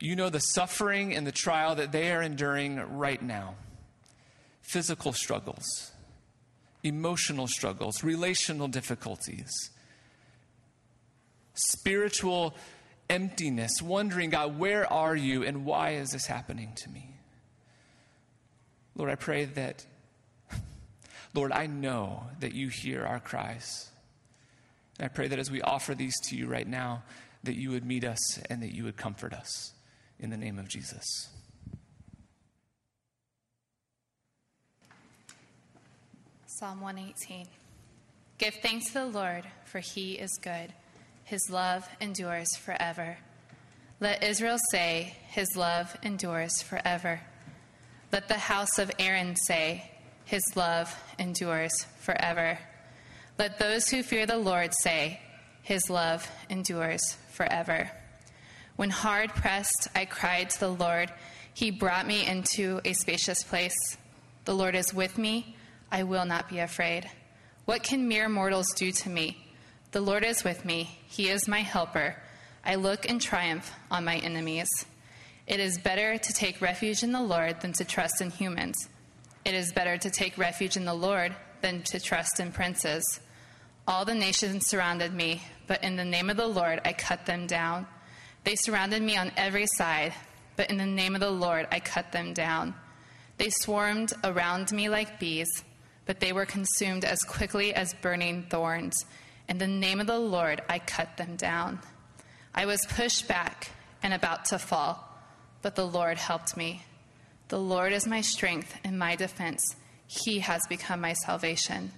You 0.00 0.16
know 0.16 0.28
the 0.28 0.38
suffering 0.38 1.14
and 1.14 1.26
the 1.26 1.32
trial 1.32 1.76
that 1.76 1.92
they 1.92 2.12
are 2.12 2.20
enduring 2.20 2.76
right 2.98 3.22
now 3.22 3.54
physical 4.60 5.14
struggles, 5.14 5.92
emotional 6.82 7.46
struggles, 7.46 8.04
relational 8.04 8.68
difficulties, 8.68 9.50
spiritual 11.54 12.54
emptiness, 13.08 13.80
wondering, 13.82 14.28
God, 14.28 14.58
where 14.58 14.90
are 14.92 15.16
you 15.16 15.42
and 15.42 15.64
why 15.64 15.92
is 15.92 16.10
this 16.10 16.26
happening 16.26 16.72
to 16.82 16.90
me? 16.90 17.14
Lord, 18.94 19.10
I 19.10 19.14
pray 19.14 19.46
that 19.46 19.86
Lord, 21.34 21.52
I 21.52 21.66
know 21.66 22.24
that 22.40 22.54
you 22.54 22.68
hear 22.68 23.04
our 23.04 23.20
cries. 23.20 23.90
And 24.98 25.04
I 25.04 25.08
pray 25.08 25.28
that 25.28 25.38
as 25.38 25.50
we 25.50 25.62
offer 25.62 25.94
these 25.94 26.14
to 26.28 26.36
you 26.36 26.46
right 26.46 26.66
now, 26.66 27.02
that 27.44 27.56
you 27.56 27.70
would 27.70 27.84
meet 27.84 28.04
us 28.04 28.38
and 28.50 28.62
that 28.62 28.74
you 28.74 28.84
would 28.84 28.96
comfort 28.96 29.32
us. 29.32 29.72
In 30.18 30.28
the 30.28 30.36
name 30.36 30.58
of 30.58 30.68
Jesus. 30.68 31.30
Psalm 36.46 36.82
118. 36.82 37.46
Give 38.36 38.54
thanks 38.54 38.88
to 38.88 38.94
the 38.94 39.06
Lord, 39.06 39.46
for 39.64 39.78
he 39.78 40.12
is 40.12 40.38
good. 40.42 40.74
His 41.24 41.48
love 41.48 41.88
endures 42.00 42.54
forever. 42.56 43.16
Let 44.00 44.22
Israel 44.22 44.58
say, 44.70 45.16
His 45.28 45.56
love 45.56 45.96
endures 46.02 46.60
forever. 46.60 47.20
Let 48.12 48.28
the 48.28 48.34
house 48.34 48.78
of 48.78 48.90
Aaron 48.98 49.36
say, 49.36 49.89
his 50.30 50.54
love 50.54 50.96
endures 51.18 51.72
forever. 51.98 52.56
Let 53.36 53.58
those 53.58 53.88
who 53.88 54.04
fear 54.04 54.26
the 54.26 54.36
Lord 54.36 54.72
say, 54.80 55.18
His 55.62 55.90
love 55.90 56.30
endures 56.48 57.00
forever. 57.32 57.90
When 58.76 58.90
hard 58.90 59.30
pressed, 59.30 59.88
I 59.92 60.04
cried 60.04 60.50
to 60.50 60.60
the 60.60 60.72
Lord. 60.72 61.12
He 61.52 61.72
brought 61.72 62.06
me 62.06 62.24
into 62.24 62.80
a 62.84 62.92
spacious 62.92 63.42
place. 63.42 63.74
The 64.44 64.54
Lord 64.54 64.76
is 64.76 64.94
with 64.94 65.18
me. 65.18 65.56
I 65.90 66.04
will 66.04 66.24
not 66.24 66.48
be 66.48 66.60
afraid. 66.60 67.10
What 67.64 67.82
can 67.82 68.06
mere 68.06 68.28
mortals 68.28 68.72
do 68.76 68.92
to 68.92 69.10
me? 69.10 69.36
The 69.90 70.00
Lord 70.00 70.22
is 70.24 70.44
with 70.44 70.64
me. 70.64 70.96
He 71.08 71.28
is 71.28 71.48
my 71.48 71.62
helper. 71.62 72.14
I 72.64 72.76
look 72.76 73.04
in 73.04 73.18
triumph 73.18 73.72
on 73.90 74.04
my 74.04 74.18
enemies. 74.18 74.68
It 75.48 75.58
is 75.58 75.76
better 75.76 76.18
to 76.18 76.32
take 76.32 76.60
refuge 76.60 77.02
in 77.02 77.10
the 77.10 77.20
Lord 77.20 77.62
than 77.62 77.72
to 77.72 77.84
trust 77.84 78.20
in 78.20 78.30
humans. 78.30 78.88
It 79.44 79.54
is 79.54 79.72
better 79.72 79.96
to 79.96 80.10
take 80.10 80.36
refuge 80.36 80.76
in 80.76 80.84
the 80.84 80.94
Lord 80.94 81.34
than 81.62 81.82
to 81.84 82.00
trust 82.00 82.40
in 82.40 82.52
princes. 82.52 83.20
All 83.88 84.04
the 84.04 84.14
nations 84.14 84.66
surrounded 84.66 85.14
me, 85.14 85.42
but 85.66 85.82
in 85.82 85.96
the 85.96 86.04
name 86.04 86.30
of 86.30 86.36
the 86.36 86.46
Lord 86.46 86.80
I 86.84 86.92
cut 86.92 87.26
them 87.26 87.46
down. 87.46 87.86
They 88.44 88.54
surrounded 88.54 89.02
me 89.02 89.16
on 89.16 89.32
every 89.36 89.66
side, 89.66 90.14
but 90.56 90.70
in 90.70 90.76
the 90.76 90.86
name 90.86 91.14
of 91.14 91.20
the 91.20 91.30
Lord 91.30 91.66
I 91.72 91.80
cut 91.80 92.12
them 92.12 92.32
down. 92.34 92.74
They 93.38 93.50
swarmed 93.50 94.12
around 94.22 94.72
me 94.72 94.88
like 94.88 95.18
bees, 95.18 95.48
but 96.06 96.20
they 96.20 96.32
were 96.32 96.46
consumed 96.46 97.04
as 97.04 97.22
quickly 97.22 97.74
as 97.74 97.94
burning 97.94 98.44
thorns. 98.50 99.06
In 99.48 99.58
the 99.58 99.66
name 99.66 100.00
of 100.00 100.06
the 100.06 100.18
Lord 100.18 100.62
I 100.68 100.78
cut 100.78 101.16
them 101.16 101.36
down. 101.36 101.80
I 102.54 102.66
was 102.66 102.84
pushed 102.86 103.26
back 103.26 103.70
and 104.02 104.12
about 104.12 104.44
to 104.46 104.58
fall, 104.58 105.08
but 105.62 105.76
the 105.76 105.86
Lord 105.86 106.18
helped 106.18 106.56
me. 106.56 106.82
The 107.50 107.58
Lord 107.58 107.92
is 107.92 108.06
my 108.06 108.20
strength 108.20 108.78
and 108.84 108.96
my 108.96 109.16
defense. 109.16 109.74
He 110.06 110.38
has 110.38 110.62
become 110.68 111.00
my 111.00 111.14
salvation. 111.14 111.90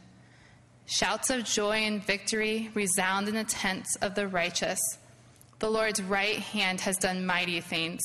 Shouts 0.86 1.28
of 1.28 1.44
joy 1.44 1.76
and 1.76 2.02
victory 2.02 2.70
resound 2.72 3.28
in 3.28 3.34
the 3.34 3.44
tents 3.44 3.94
of 3.96 4.14
the 4.14 4.28
righteous. 4.28 4.80
The 5.58 5.68
Lord's 5.68 6.02
right 6.02 6.38
hand 6.38 6.80
has 6.80 6.96
done 6.96 7.26
mighty 7.26 7.60
things. 7.60 8.00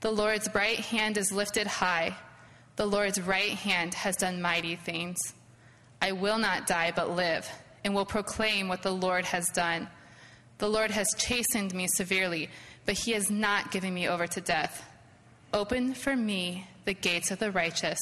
The 0.00 0.10
Lord's 0.10 0.48
right 0.56 0.80
hand 0.80 1.18
is 1.18 1.30
lifted 1.30 1.68
high. 1.68 2.16
The 2.74 2.86
Lord's 2.86 3.20
right 3.20 3.52
hand 3.52 3.94
has 3.94 4.16
done 4.16 4.42
mighty 4.42 4.74
things. 4.74 5.20
I 6.00 6.10
will 6.10 6.38
not 6.38 6.66
die 6.66 6.92
but 6.96 7.14
live, 7.14 7.48
and 7.84 7.94
will 7.94 8.04
proclaim 8.04 8.66
what 8.66 8.82
the 8.82 8.90
Lord 8.90 9.24
has 9.26 9.46
done. 9.50 9.86
The 10.58 10.68
Lord 10.68 10.90
has 10.90 11.06
chastened 11.16 11.74
me 11.74 11.86
severely, 11.86 12.50
but 12.86 12.98
he 12.98 13.12
has 13.12 13.30
not 13.30 13.70
given 13.70 13.94
me 13.94 14.08
over 14.08 14.26
to 14.26 14.40
death. 14.40 14.84
Open 15.54 15.94
for 15.94 16.16
me 16.16 16.66
the 16.84 16.94
gates 16.94 17.30
of 17.30 17.38
the 17.38 17.52
righteous. 17.52 17.98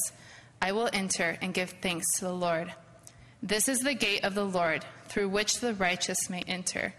I 0.63 0.73
will 0.73 0.91
enter 0.93 1.37
and 1.41 1.55
give 1.55 1.75
thanks 1.83 2.07
to 2.19 2.27
the 2.27 2.33
Lord. 2.33 2.73
This 3.43 3.69
is 3.69 3.79
the 3.79 3.95
gate 3.95 4.25
of 4.25 4.35
the 4.35 4.45
Lord, 4.45 4.85
through 5.09 5.31
which 5.31 5.61
the 5.61 5.75
righteous 5.75 6.29
may 6.29 6.43
enter. 6.47 6.93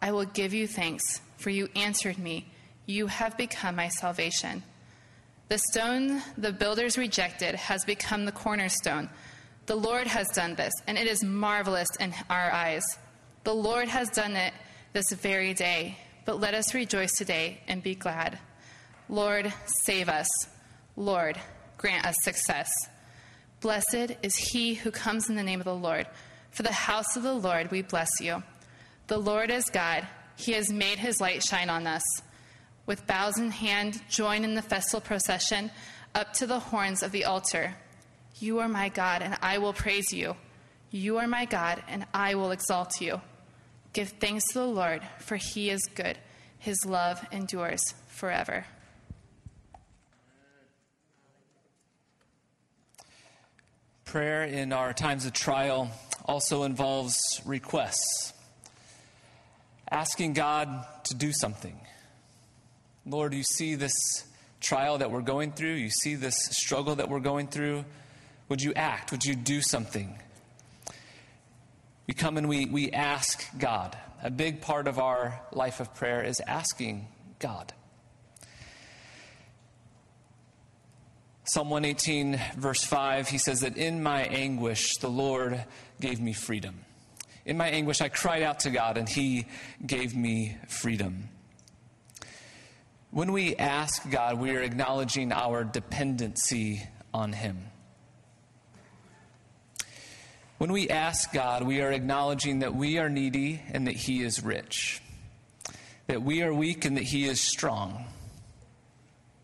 I 0.00 0.12
will 0.12 0.24
give 0.24 0.54
you 0.54 0.66
thanks, 0.66 1.20
for 1.36 1.50
you 1.50 1.68
answered 1.76 2.18
me. 2.18 2.48
You 2.86 3.06
have 3.08 3.36
become 3.36 3.76
my 3.76 3.88
salvation. 3.88 4.62
The 5.48 5.58
stone 5.70 6.22
the 6.36 6.52
builders 6.52 6.96
rejected 6.98 7.54
has 7.54 7.84
become 7.84 8.24
the 8.24 8.32
cornerstone. 8.32 9.10
The 9.66 9.76
Lord 9.76 10.06
has 10.06 10.28
done 10.28 10.54
this, 10.54 10.72
and 10.86 10.96
it 10.96 11.06
is 11.06 11.22
marvelous 11.22 11.88
in 12.00 12.14
our 12.30 12.50
eyes. 12.50 12.84
The 13.44 13.54
Lord 13.54 13.88
has 13.88 14.08
done 14.10 14.34
it 14.34 14.54
this 14.92 15.12
very 15.12 15.54
day, 15.54 15.98
but 16.24 16.40
let 16.40 16.54
us 16.54 16.74
rejoice 16.74 17.12
today 17.12 17.60
and 17.68 17.82
be 17.82 17.94
glad. 17.94 18.38
Lord, 19.08 19.52
save 19.84 20.08
us. 20.08 20.28
Lord, 20.96 21.38
grant 21.76 22.06
us 22.06 22.16
success. 22.22 22.68
Blessed 23.60 24.16
is 24.22 24.36
he 24.36 24.74
who 24.74 24.90
comes 24.90 25.28
in 25.28 25.36
the 25.36 25.42
name 25.42 25.60
of 25.60 25.66
the 25.66 25.74
Lord. 25.74 26.06
For 26.50 26.62
the 26.62 26.72
house 26.72 27.16
of 27.16 27.22
the 27.22 27.34
Lord 27.34 27.70
we 27.70 27.82
bless 27.82 28.10
you. 28.20 28.42
The 29.08 29.18
Lord 29.18 29.50
is 29.50 29.64
God. 29.66 30.06
He 30.36 30.52
has 30.52 30.72
made 30.72 30.98
his 30.98 31.20
light 31.20 31.42
shine 31.42 31.70
on 31.70 31.86
us. 31.86 32.02
With 32.86 33.06
bows 33.06 33.38
in 33.38 33.50
hand, 33.50 34.00
join 34.08 34.44
in 34.44 34.54
the 34.54 34.62
festal 34.62 35.00
procession 35.00 35.70
up 36.14 36.32
to 36.34 36.46
the 36.46 36.60
horns 36.60 37.02
of 37.02 37.12
the 37.12 37.24
altar. 37.24 37.74
You 38.38 38.60
are 38.60 38.68
my 38.68 38.88
God, 38.88 39.22
and 39.22 39.36
I 39.42 39.58
will 39.58 39.72
praise 39.72 40.12
you. 40.12 40.36
You 40.90 41.18
are 41.18 41.26
my 41.26 41.44
God, 41.44 41.82
and 41.88 42.06
I 42.14 42.34
will 42.36 42.52
exalt 42.52 43.00
you. 43.00 43.20
Give 43.92 44.08
thanks 44.08 44.44
to 44.52 44.60
the 44.60 44.66
Lord, 44.66 45.02
for 45.18 45.36
he 45.36 45.70
is 45.70 45.80
good. 45.94 46.18
His 46.58 46.84
love 46.86 47.24
endures 47.32 47.82
forever. 48.08 48.66
Prayer 54.06 54.44
in 54.44 54.72
our 54.72 54.92
times 54.92 55.26
of 55.26 55.32
trial 55.32 55.90
also 56.26 56.62
involves 56.62 57.18
requests, 57.44 58.32
asking 59.90 60.32
God 60.32 60.86
to 61.06 61.14
do 61.16 61.32
something. 61.32 61.76
Lord, 63.04 63.34
you 63.34 63.42
see 63.42 63.74
this 63.74 63.92
trial 64.60 64.98
that 64.98 65.10
we're 65.10 65.22
going 65.22 65.50
through, 65.50 65.72
you 65.72 65.90
see 65.90 66.14
this 66.14 66.36
struggle 66.52 66.94
that 66.94 67.08
we're 67.08 67.18
going 67.18 67.48
through. 67.48 67.84
Would 68.48 68.62
you 68.62 68.72
act? 68.74 69.10
Would 69.10 69.24
you 69.24 69.34
do 69.34 69.60
something? 69.60 70.16
We 72.06 72.14
come 72.14 72.38
and 72.38 72.48
we, 72.48 72.66
we 72.66 72.92
ask 72.92 73.44
God. 73.58 73.98
A 74.22 74.30
big 74.30 74.60
part 74.60 74.86
of 74.86 75.00
our 75.00 75.40
life 75.52 75.80
of 75.80 75.92
prayer 75.96 76.22
is 76.22 76.38
asking 76.46 77.08
God. 77.40 77.72
Psalm 81.48 81.70
118, 81.70 82.40
verse 82.56 82.82
5, 82.82 83.28
he 83.28 83.38
says 83.38 83.60
that 83.60 83.76
in 83.76 84.02
my 84.02 84.24
anguish, 84.24 84.96
the 84.96 85.08
Lord 85.08 85.64
gave 86.00 86.20
me 86.20 86.32
freedom. 86.32 86.80
In 87.44 87.56
my 87.56 87.68
anguish, 87.68 88.00
I 88.00 88.08
cried 88.08 88.42
out 88.42 88.58
to 88.60 88.70
God, 88.70 88.98
and 88.98 89.08
he 89.08 89.46
gave 89.86 90.16
me 90.16 90.56
freedom. 90.66 91.28
When 93.12 93.30
we 93.30 93.54
ask 93.54 94.10
God, 94.10 94.40
we 94.40 94.56
are 94.56 94.60
acknowledging 94.60 95.30
our 95.30 95.62
dependency 95.62 96.82
on 97.14 97.32
him. 97.32 97.66
When 100.58 100.72
we 100.72 100.88
ask 100.90 101.32
God, 101.32 101.62
we 101.62 101.80
are 101.80 101.92
acknowledging 101.92 102.58
that 102.58 102.74
we 102.74 102.98
are 102.98 103.08
needy 103.08 103.62
and 103.72 103.86
that 103.86 103.94
he 103.94 104.24
is 104.24 104.42
rich, 104.42 105.00
that 106.08 106.22
we 106.22 106.42
are 106.42 106.52
weak 106.52 106.84
and 106.84 106.96
that 106.96 107.04
he 107.04 107.24
is 107.24 107.40
strong 107.40 108.06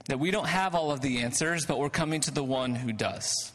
that 0.06 0.18
we 0.18 0.30
don't 0.30 0.48
have 0.48 0.74
all 0.74 0.90
of 0.90 1.00
the 1.00 1.18
answers, 1.18 1.66
but 1.66 1.78
we're 1.78 1.90
coming 1.90 2.20
to 2.22 2.30
the 2.30 2.42
one 2.42 2.74
who 2.74 2.92
does. 2.92 3.52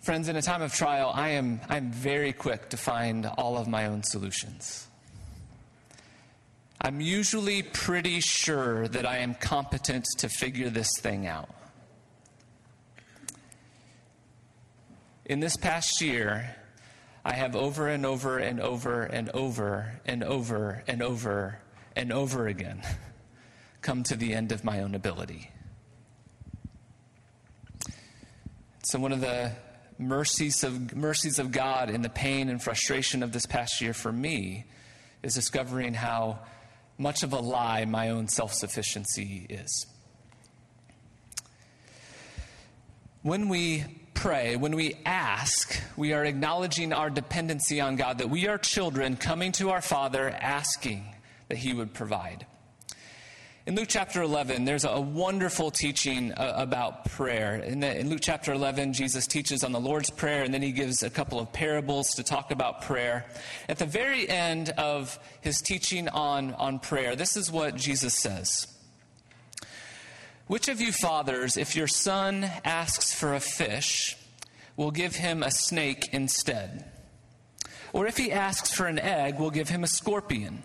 Friends, 0.00 0.28
in 0.28 0.36
a 0.36 0.42
time 0.42 0.60
of 0.60 0.74
trial, 0.74 1.10
I 1.14 1.30
am 1.30 1.60
I'm 1.68 1.90
very 1.90 2.32
quick 2.32 2.68
to 2.70 2.76
find 2.76 3.24
all 3.24 3.56
of 3.56 3.66
my 3.66 3.86
own 3.86 4.02
solutions. 4.02 4.86
I'm 6.78 7.00
usually 7.00 7.62
pretty 7.62 8.20
sure 8.20 8.86
that 8.88 9.06
I 9.06 9.18
am 9.18 9.34
competent 9.34 10.04
to 10.18 10.28
figure 10.28 10.68
this 10.68 10.90
thing 11.00 11.26
out. 11.26 11.48
In 15.24 15.40
this 15.40 15.56
past 15.56 16.02
year, 16.02 16.54
I 17.24 17.32
have 17.32 17.56
over 17.56 17.88
and 17.88 18.04
over 18.04 18.36
and 18.36 18.60
over 18.60 19.04
and 19.04 19.30
over 19.30 19.94
and 20.04 20.22
over 20.22 20.82
and 20.86 21.02
over 21.02 21.58
and 21.96 22.12
over 22.12 22.46
again 22.46 22.82
come 23.84 24.02
to 24.02 24.16
the 24.16 24.34
end 24.34 24.50
of 24.50 24.64
my 24.64 24.80
own 24.80 24.94
ability. 24.94 25.50
So, 28.82 28.98
one 28.98 29.12
of 29.12 29.20
the 29.20 29.52
mercies 29.98 30.64
of, 30.64 30.96
mercies 30.96 31.38
of 31.38 31.52
God 31.52 31.90
in 31.90 32.02
the 32.02 32.08
pain 32.08 32.48
and 32.48 32.60
frustration 32.60 33.22
of 33.22 33.32
this 33.32 33.46
past 33.46 33.80
year 33.80 33.94
for 33.94 34.10
me 34.10 34.64
is 35.22 35.34
discovering 35.34 35.94
how 35.94 36.40
much 36.98 37.22
of 37.22 37.32
a 37.32 37.38
lie 37.38 37.84
my 37.84 38.10
own 38.10 38.26
self 38.26 38.54
sufficiency 38.54 39.46
is. 39.48 39.86
When 43.22 43.48
we 43.48 43.84
pray, 44.14 44.56
when 44.56 44.76
we 44.76 44.96
ask, 45.04 45.78
we 45.96 46.14
are 46.14 46.24
acknowledging 46.24 46.92
our 46.92 47.10
dependency 47.10 47.80
on 47.80 47.96
God, 47.96 48.18
that 48.18 48.30
we 48.30 48.48
are 48.48 48.58
children 48.58 49.16
coming 49.16 49.52
to 49.52 49.70
our 49.70 49.82
Father 49.82 50.30
asking 50.30 51.04
that 51.48 51.58
He 51.58 51.74
would 51.74 51.92
provide. 51.92 52.46
In 53.66 53.76
Luke 53.76 53.88
chapter 53.88 54.20
11, 54.20 54.66
there's 54.66 54.84
a 54.84 55.00
wonderful 55.00 55.70
teaching 55.70 56.32
uh, 56.32 56.52
about 56.54 57.06
prayer. 57.06 57.56
In, 57.56 58.10
Luke 58.10 58.20
chapter 58.20 58.52
11, 58.52 58.92
Jesus 58.92 59.26
teaches 59.26 59.64
on 59.64 59.72
the 59.72 59.80
Lord's 59.80 60.10
Prayer, 60.10 60.42
and 60.42 60.52
then 60.52 60.60
he 60.60 60.70
gives 60.70 61.02
a 61.02 61.08
couple 61.08 61.40
of 61.40 61.50
parables 61.50 62.10
to 62.16 62.22
talk 62.22 62.50
about 62.50 62.82
prayer. 62.82 63.24
At 63.66 63.78
the 63.78 63.86
very 63.86 64.28
end 64.28 64.68
of 64.76 65.18
his 65.40 65.62
teaching 65.62 66.10
on, 66.10 66.52
on 66.52 66.78
prayer, 66.78 67.16
this 67.16 67.38
is 67.38 67.50
what 67.50 67.74
Jesus 67.74 68.12
says 68.12 68.66
Which 70.46 70.68
of 70.68 70.82
you 70.82 70.92
fathers, 70.92 71.56
if 71.56 71.74
your 71.74 71.88
son 71.88 72.44
asks 72.66 73.14
for 73.14 73.32
a 73.32 73.40
fish, 73.40 74.14
will 74.76 74.90
give 74.90 75.16
him 75.16 75.42
a 75.42 75.50
snake 75.50 76.10
instead? 76.12 76.84
Or 77.94 78.06
if 78.06 78.18
he 78.18 78.30
asks 78.30 78.74
for 78.74 78.84
an 78.84 78.98
egg, 78.98 79.38
will 79.38 79.50
give 79.50 79.70
him 79.70 79.84
a 79.84 79.88
scorpion? 79.88 80.64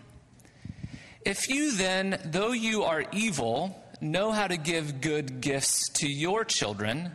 If 1.25 1.49
you 1.49 1.73
then, 1.73 2.19
though 2.25 2.51
you 2.51 2.83
are 2.83 3.03
evil, 3.11 3.83
know 4.01 4.31
how 4.31 4.47
to 4.47 4.57
give 4.57 5.01
good 5.01 5.41
gifts 5.41 5.89
to 5.95 6.07
your 6.07 6.45
children, 6.45 7.11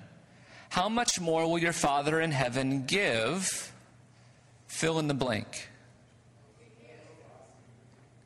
how 0.69 0.88
much 0.88 1.21
more 1.21 1.49
will 1.49 1.59
your 1.59 1.73
Father 1.73 2.21
in 2.21 2.31
heaven 2.31 2.85
give? 2.85 3.73
Fill 4.67 4.99
in 4.99 5.09
the 5.09 5.14
blank. 5.14 5.69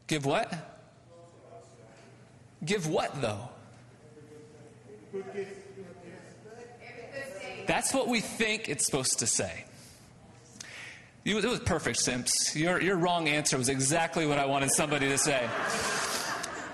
Give 0.06 0.24
what? 0.24 0.52
Give 2.64 2.88
what, 2.88 3.20
though? 3.20 3.50
That's 7.66 7.92
what 7.92 8.08
we 8.08 8.20
think 8.20 8.68
it's 8.68 8.86
supposed 8.86 9.18
to 9.18 9.26
say. 9.26 9.64
It 11.36 11.44
was 11.44 11.60
perfect, 11.60 11.98
Simps. 11.98 12.56
Your, 12.56 12.80
your 12.80 12.96
wrong 12.96 13.28
answer 13.28 13.58
was 13.58 13.68
exactly 13.68 14.26
what 14.26 14.38
I 14.38 14.46
wanted 14.46 14.70
somebody 14.72 15.08
to 15.08 15.18
say. 15.18 15.46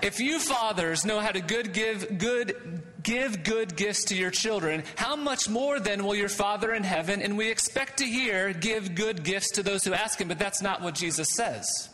If 0.01 0.19
you 0.19 0.39
fathers 0.39 1.03
know 1.03 1.19
how 1.19 1.31
to 1.31 1.41
good 1.41 1.73
give 1.73 2.17
good 2.17 2.83
give 3.03 3.43
good 3.43 3.75
gifts 3.75 4.05
to 4.05 4.15
your 4.15 4.31
children, 4.31 4.83
how 4.95 5.15
much 5.15 5.49
more 5.49 5.79
then 5.79 6.05
will 6.05 6.15
your 6.15 6.29
Father 6.29 6.73
in 6.73 6.83
heaven, 6.83 7.21
and 7.21 7.37
we 7.37 7.49
expect 7.49 7.97
to 7.97 8.05
hear, 8.05 8.53
give 8.53 8.95
good 8.95 9.23
gifts 9.23 9.51
to 9.51 9.63
those 9.63 9.83
who 9.83 9.93
ask 9.93 10.21
him, 10.21 10.27
but 10.27 10.39
that's 10.39 10.61
not 10.61 10.81
what 10.81 10.95
Jesus 10.95 11.27
says. 11.33 11.89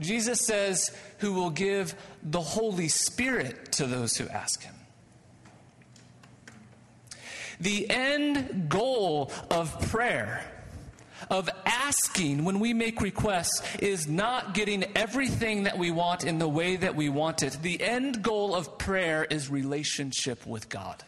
Jesus 0.00 0.40
says, 0.46 0.96
who 1.18 1.32
will 1.32 1.50
give 1.50 1.94
the 2.22 2.40
Holy 2.40 2.88
Spirit 2.88 3.72
to 3.72 3.86
those 3.86 4.16
who 4.16 4.28
ask 4.28 4.62
him. 4.62 4.74
The 7.60 7.90
end 7.90 8.68
goal 8.68 9.32
of 9.50 9.90
prayer 9.90 10.44
of 11.30 11.48
asking 11.66 12.44
when 12.44 12.60
we 12.60 12.72
make 12.72 13.00
requests 13.00 13.62
is 13.78 14.06
not 14.08 14.54
getting 14.54 14.84
everything 14.96 15.64
that 15.64 15.78
we 15.78 15.90
want 15.90 16.24
in 16.24 16.38
the 16.38 16.48
way 16.48 16.76
that 16.76 16.94
we 16.94 17.08
want 17.08 17.42
it. 17.42 17.58
The 17.62 17.82
end 17.82 18.22
goal 18.22 18.54
of 18.54 18.78
prayer 18.78 19.24
is 19.24 19.50
relationship 19.50 20.46
with 20.46 20.68
God. 20.68 21.02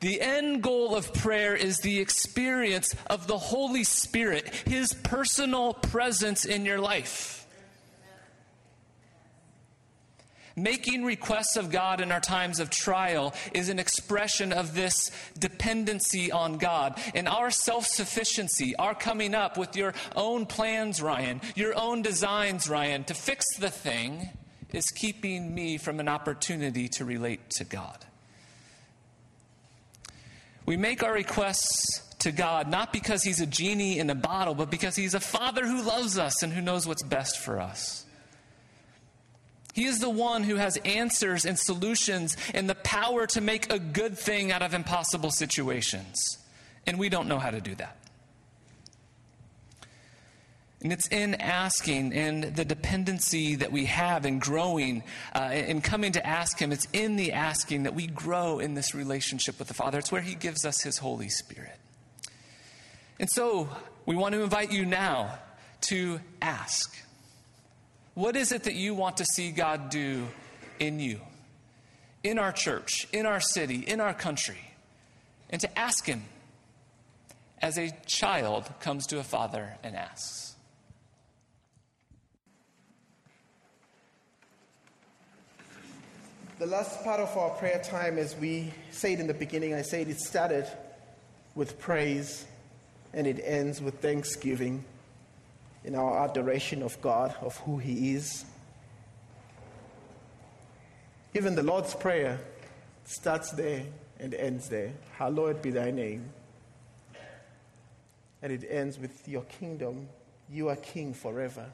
The 0.00 0.20
end 0.20 0.62
goal 0.62 0.96
of 0.96 1.12
prayer 1.12 1.54
is 1.54 1.78
the 1.78 2.00
experience 2.00 2.94
of 3.08 3.26
the 3.26 3.36
Holy 3.36 3.84
Spirit, 3.84 4.48
His 4.66 4.94
personal 4.94 5.74
presence 5.74 6.46
in 6.46 6.64
your 6.64 6.78
life. 6.78 7.39
Making 10.56 11.04
requests 11.04 11.56
of 11.56 11.70
God 11.70 12.00
in 12.00 12.10
our 12.10 12.20
times 12.20 12.58
of 12.60 12.70
trial 12.70 13.34
is 13.54 13.68
an 13.68 13.78
expression 13.78 14.52
of 14.52 14.74
this 14.74 15.10
dependency 15.38 16.32
on 16.32 16.58
God. 16.58 17.00
And 17.14 17.28
our 17.28 17.50
self 17.50 17.86
sufficiency, 17.86 18.74
our 18.76 18.94
coming 18.94 19.34
up 19.34 19.56
with 19.56 19.76
your 19.76 19.94
own 20.16 20.46
plans, 20.46 21.00
Ryan, 21.00 21.40
your 21.54 21.78
own 21.78 22.02
designs, 22.02 22.68
Ryan, 22.68 23.04
to 23.04 23.14
fix 23.14 23.44
the 23.58 23.70
thing, 23.70 24.30
is 24.72 24.86
keeping 24.90 25.54
me 25.54 25.78
from 25.78 26.00
an 26.00 26.08
opportunity 26.08 26.88
to 26.88 27.04
relate 27.04 27.50
to 27.50 27.64
God. 27.64 28.04
We 30.66 30.76
make 30.76 31.02
our 31.02 31.12
requests 31.12 32.06
to 32.20 32.32
God 32.32 32.68
not 32.68 32.92
because 32.92 33.22
He's 33.22 33.40
a 33.40 33.46
genie 33.46 33.98
in 33.98 34.10
a 34.10 34.14
bottle, 34.14 34.54
but 34.54 34.70
because 34.70 34.96
He's 34.96 35.14
a 35.14 35.20
Father 35.20 35.66
who 35.66 35.82
loves 35.82 36.18
us 36.18 36.42
and 36.42 36.52
who 36.52 36.60
knows 36.60 36.86
what's 36.86 37.02
best 37.02 37.38
for 37.38 37.60
us. 37.60 38.04
He 39.72 39.84
is 39.84 40.00
the 40.00 40.10
one 40.10 40.42
who 40.42 40.56
has 40.56 40.76
answers 40.78 41.44
and 41.44 41.58
solutions 41.58 42.36
and 42.54 42.68
the 42.68 42.74
power 42.74 43.26
to 43.28 43.40
make 43.40 43.72
a 43.72 43.78
good 43.78 44.18
thing 44.18 44.50
out 44.50 44.62
of 44.62 44.74
impossible 44.74 45.30
situations. 45.30 46.38
And 46.86 46.98
we 46.98 47.08
don't 47.08 47.28
know 47.28 47.38
how 47.38 47.50
to 47.50 47.60
do 47.60 47.74
that. 47.76 47.96
And 50.82 50.94
it's 50.94 51.08
in 51.08 51.34
asking 51.34 52.14
and 52.14 52.42
the 52.56 52.64
dependency 52.64 53.56
that 53.56 53.70
we 53.70 53.84
have 53.84 54.24
in 54.24 54.38
growing, 54.38 55.02
uh, 55.34 55.50
in 55.52 55.82
coming 55.82 56.12
to 56.12 56.26
ask 56.26 56.58
Him, 56.58 56.72
it's 56.72 56.88
in 56.94 57.16
the 57.16 57.32
asking 57.32 57.82
that 57.82 57.94
we 57.94 58.06
grow 58.06 58.60
in 58.60 58.74
this 58.74 58.94
relationship 58.94 59.58
with 59.58 59.68
the 59.68 59.74
Father. 59.74 59.98
It's 59.98 60.10
where 60.10 60.22
He 60.22 60.34
gives 60.34 60.64
us 60.64 60.80
His 60.80 60.96
Holy 60.96 61.28
Spirit. 61.28 61.76
And 63.18 63.28
so 63.28 63.68
we 64.06 64.16
want 64.16 64.34
to 64.34 64.42
invite 64.42 64.72
you 64.72 64.86
now 64.86 65.38
to 65.82 66.20
ask. 66.40 66.96
What 68.20 68.36
is 68.36 68.52
it 68.52 68.64
that 68.64 68.74
you 68.74 68.92
want 68.92 69.16
to 69.16 69.24
see 69.24 69.50
God 69.50 69.88
do 69.88 70.26
in 70.78 71.00
you, 71.00 71.22
in 72.22 72.38
our 72.38 72.52
church, 72.52 73.08
in 73.14 73.24
our 73.24 73.40
city, 73.40 73.76
in 73.76 73.98
our 73.98 74.12
country? 74.12 74.58
And 75.48 75.58
to 75.62 75.78
ask 75.78 76.04
Him 76.04 76.24
as 77.62 77.78
a 77.78 77.90
child 78.04 78.70
comes 78.80 79.06
to 79.06 79.20
a 79.20 79.22
father 79.22 79.74
and 79.82 79.96
asks. 79.96 80.54
The 86.58 86.66
last 86.66 87.02
part 87.02 87.20
of 87.20 87.34
our 87.38 87.48
prayer 87.56 87.80
time, 87.82 88.18
as 88.18 88.36
we 88.36 88.70
said 88.90 89.18
in 89.18 89.28
the 89.28 89.32
beginning, 89.32 89.72
I 89.72 89.80
said 89.80 90.08
it 90.08 90.20
started 90.20 90.66
with 91.54 91.78
praise 91.78 92.44
and 93.14 93.26
it 93.26 93.40
ends 93.42 93.80
with 93.80 93.94
thanksgiving 94.00 94.84
in 95.84 95.94
our 95.94 96.24
adoration 96.24 96.82
of 96.82 97.00
God, 97.00 97.34
of 97.40 97.56
who 97.58 97.78
He 97.78 98.14
is. 98.14 98.44
Even 101.34 101.54
the 101.54 101.62
Lord's 101.62 101.94
Prayer 101.94 102.40
starts 103.04 103.52
there 103.52 103.84
and 104.18 104.34
ends 104.34 104.68
there. 104.68 104.92
Hallowed 105.16 105.62
be 105.62 105.70
thy 105.70 105.90
name. 105.90 106.30
And 108.42 108.52
it 108.52 108.64
ends 108.68 108.98
with 108.98 109.28
your 109.28 109.42
kingdom. 109.42 110.08
You 110.48 110.68
are 110.68 110.76
king 110.76 111.14
forever. 111.14 111.66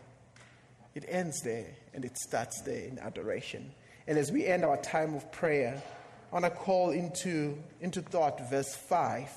It 0.95 1.05
ends 1.09 1.41
there 1.43 1.67
and 1.95 2.05
it 2.05 2.19
starts 2.19 2.63
there 2.63 2.85
in 2.85 2.99
adoration. 2.99 3.73
And 4.07 4.19
as 4.19 4.31
we 4.31 4.47
end 4.47 4.65
our 4.65 4.77
time 4.79 5.15
of 5.15 5.31
prayer, 5.33 5.83
I 6.31 6.35
want 6.35 6.45
to 6.45 6.51
call 6.51 6.91
into, 6.91 7.57
into 7.81 8.03
thought 8.03 8.51
verse 8.51 8.75
5 8.75 9.29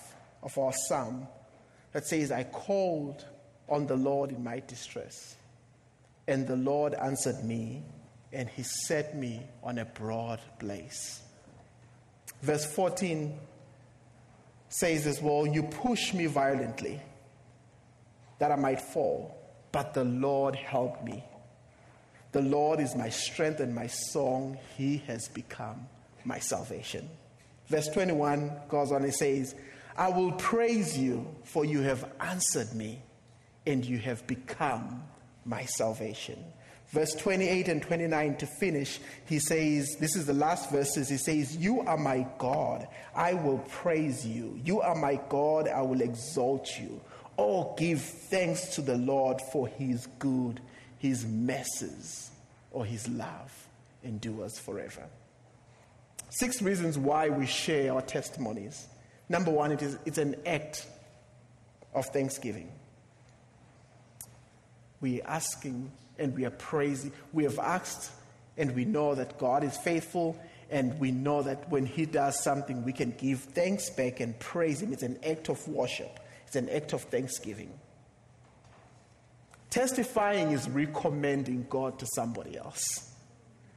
of 0.43 0.57
our 0.57 0.73
psalm 0.73 1.27
that 1.93 2.05
says, 2.05 2.31
I 2.31 2.43
called 2.43 3.25
on 3.69 3.87
the 3.87 3.95
Lord 3.95 4.31
in 4.31 4.43
my 4.43 4.61
distress. 4.67 5.35
And 6.27 6.47
the 6.47 6.55
Lord 6.55 6.93
answered 6.93 7.43
me, 7.43 7.83
and 8.31 8.47
he 8.49 8.63
set 8.63 9.15
me 9.15 9.41
on 9.63 9.79
a 9.79 9.85
broad 9.85 10.39
place. 10.59 11.21
Verse 12.41 12.65
14 12.73 13.37
says 14.69 15.07
as 15.07 15.21
well, 15.21 15.47
You 15.47 15.63
push 15.63 16.13
me 16.13 16.27
violently 16.27 17.01
that 18.37 18.51
I 18.51 18.55
might 18.55 18.81
fall, 18.81 19.35
but 19.71 19.93
the 19.93 20.03
Lord 20.03 20.55
helped 20.55 21.03
me. 21.03 21.23
The 22.31 22.41
Lord 22.41 22.79
is 22.79 22.95
my 22.95 23.09
strength 23.09 23.59
and 23.59 23.73
my 23.73 23.87
song. 23.87 24.57
He 24.77 24.97
has 25.07 25.27
become 25.29 25.87
my 26.23 26.37
salvation. 26.39 27.09
Verse 27.67 27.87
21 27.89 28.51
goes 28.69 28.91
on 28.91 29.03
and 29.03 29.13
says, 29.13 29.55
I 29.97 30.09
will 30.09 30.31
praise 30.33 30.97
you, 30.97 31.27
for 31.43 31.65
you 31.65 31.81
have 31.81 32.09
answered 32.19 32.73
me 32.73 33.01
and 33.65 33.85
you 33.85 33.97
have 33.99 34.25
become 34.27 35.03
my 35.45 35.65
salvation. 35.65 36.43
Verse 36.91 37.13
28 37.13 37.67
and 37.67 37.81
29 37.83 38.37
to 38.37 38.47
finish, 38.59 38.99
he 39.25 39.39
says, 39.39 39.95
This 39.99 40.15
is 40.15 40.25
the 40.25 40.33
last 40.33 40.71
verses. 40.71 41.07
He 41.07 41.17
says, 41.17 41.55
You 41.55 41.81
are 41.81 41.97
my 41.97 42.27
God. 42.39 42.87
I 43.15 43.33
will 43.33 43.59
praise 43.69 44.25
you. 44.25 44.59
You 44.63 44.81
are 44.81 44.95
my 44.95 45.19
God. 45.29 45.67
I 45.67 45.81
will 45.83 46.01
exalt 46.01 46.79
you. 46.79 46.99
Oh, 47.37 47.75
give 47.77 48.01
thanks 48.01 48.75
to 48.75 48.81
the 48.81 48.97
Lord 48.97 49.39
for 49.51 49.67
his 49.67 50.07
good, 50.17 50.59
his 50.97 51.25
mercies, 51.25 52.31
or 52.71 52.85
his 52.85 53.07
love 53.07 53.67
endures 54.03 54.57
forever. 54.57 55.05
Six 56.31 56.61
reasons 56.61 56.97
why 56.97 57.29
we 57.29 57.45
share 57.45 57.93
our 57.93 58.01
testimonies. 58.01 58.87
Number 59.29 59.51
one, 59.51 59.71
it 59.71 59.83
is, 59.83 59.97
it's 60.05 60.17
an 60.17 60.35
act 60.45 60.87
of 61.93 62.05
thanksgiving 62.07 62.71
we 65.01 65.21
are 65.21 65.27
asking 65.27 65.91
and 66.17 66.35
we 66.35 66.45
are 66.45 66.51
praising. 66.51 67.11
We 67.33 67.43
have 67.45 67.59
asked 67.59 68.11
and 68.57 68.75
we 68.75 68.85
know 68.85 69.15
that 69.15 69.37
God 69.37 69.63
is 69.63 69.77
faithful 69.77 70.37
and 70.69 70.99
we 70.99 71.11
know 71.11 71.41
that 71.41 71.69
when 71.69 71.85
He 71.85 72.05
does 72.05 72.43
something, 72.43 72.83
we 72.83 72.93
can 72.93 73.11
give 73.11 73.39
thanks 73.39 73.89
back 73.89 74.19
and 74.19 74.37
praise 74.39 74.81
Him. 74.81 74.93
It's 74.93 75.03
an 75.03 75.19
act 75.25 75.49
of 75.49 75.65
worship, 75.67 76.19
it's 76.45 76.55
an 76.55 76.69
act 76.69 76.93
of 76.93 77.01
thanksgiving. 77.03 77.71
Testifying 79.69 80.51
is 80.51 80.67
recommending 80.67 81.67
God 81.69 81.99
to 81.99 82.07
somebody 82.15 82.57
else. 82.57 83.13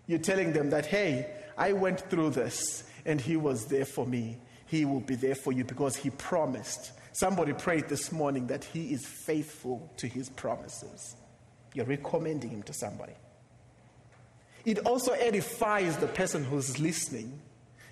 You're 0.06 0.18
telling 0.18 0.52
them 0.52 0.70
that, 0.70 0.86
hey, 0.86 1.30
I 1.56 1.74
went 1.74 2.00
through 2.10 2.30
this 2.30 2.84
and 3.04 3.20
He 3.20 3.36
was 3.36 3.66
there 3.66 3.84
for 3.84 4.06
me. 4.06 4.38
He 4.66 4.84
will 4.84 5.00
be 5.00 5.16
there 5.16 5.34
for 5.34 5.52
you 5.52 5.64
because 5.64 5.96
He 5.96 6.10
promised. 6.10 6.92
Somebody 7.12 7.52
prayed 7.52 7.88
this 7.88 8.10
morning 8.10 8.46
that 8.46 8.64
he 8.64 8.92
is 8.92 9.06
faithful 9.06 9.90
to 9.98 10.06
his 10.06 10.30
promises. 10.30 11.14
You're 11.74 11.86
recommending 11.86 12.50
him 12.50 12.62
to 12.64 12.72
somebody. 12.72 13.12
It 14.64 14.78
also 14.80 15.12
edifies 15.12 15.96
the 15.96 16.06
person 16.06 16.44
who's 16.44 16.78
listening. 16.78 17.40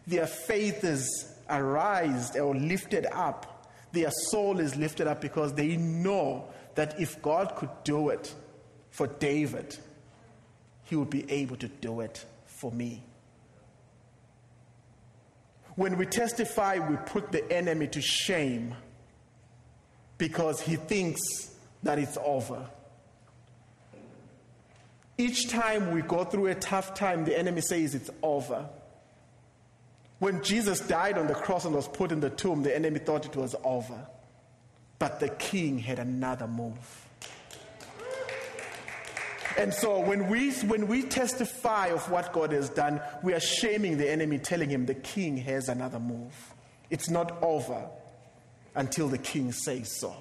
Their 0.07 0.27
faith 0.27 0.85
is 0.85 1.35
arised 1.49 2.37
or 2.39 2.55
lifted 2.55 3.07
up. 3.12 3.68
Their 3.93 4.11
soul 4.31 4.61
is 4.61 4.77
lifted 4.77 5.07
up 5.07 5.21
because 5.21 5.53
they 5.55 5.77
know 5.77 6.47
that 6.77 6.99
if 7.01 7.21
God 7.21 7.57
could 7.57 7.71
do 7.85 8.11
it 8.11 8.33
for 8.91 9.07
David, 9.07 9.77
he 10.85 10.97
would 10.97 11.11
be 11.11 11.31
able 11.31 11.57
to 11.57 11.68
do 11.68 12.01
it 12.01 12.25
for 12.47 12.71
me. 12.71 13.03
When 15.75 15.97
we 15.97 16.07
testify, 16.07 16.79
we 16.79 16.97
put 17.07 17.33
the 17.33 17.51
enemy 17.53 17.89
to 17.89 18.01
shame 18.01 18.75
because 20.21 20.61
he 20.61 20.77
thinks 20.77 21.21
that 21.83 21.99
it's 21.99 22.18
over. 22.23 22.68
Each 25.18 25.49
time 25.49 25.93
we 25.93 26.03
go 26.03 26.25
through 26.25 26.49
a 26.49 26.55
tough 26.55 26.95
time, 26.95 27.25
the 27.25 27.37
enemy 27.37 27.62
says 27.62 27.95
it's 27.95 28.11
over. 28.23 28.68
When 30.18 30.43
Jesus 30.43 30.81
died 30.81 31.16
on 31.16 31.27
the 31.27 31.35
cross 31.35 31.64
and 31.64 31.75
was 31.75 31.89
put 31.89 32.12
in 32.12 32.21
the 32.21 32.29
tomb, 32.29 32.62
the 32.62 32.75
enemy 32.75 32.99
thought 32.99 33.25
it 33.25 33.35
was 33.35 33.57
over. 33.64 34.07
But 34.99 35.21
the 35.21 35.31
king 35.31 35.79
had 35.79 35.99
another 35.99 36.47
move. 36.47 37.07
And 39.57 39.73
so 39.73 40.01
when 40.01 40.29
we, 40.29 40.53
when 40.53 40.87
we 40.87 41.03
testify 41.03 41.89
of 41.89 42.11
what 42.11 42.33
God 42.35 42.53
has 42.53 42.68
done, 42.68 43.01
we 43.23 43.33
are 43.33 43.41
shaming 43.41 43.97
the 43.97 44.11
enemy, 44.11 44.39
telling 44.39 44.68
him 44.68 44.85
the 44.85 44.95
king 44.95 45.39
has 45.39 45.71
another 45.71 45.99
move. 45.99 46.55
It's 46.91 47.09
not 47.09 47.43
over 47.43 47.89
until 48.75 49.09
the 49.09 49.18
king 49.18 49.53
says 49.53 49.99
so. 50.01 50.14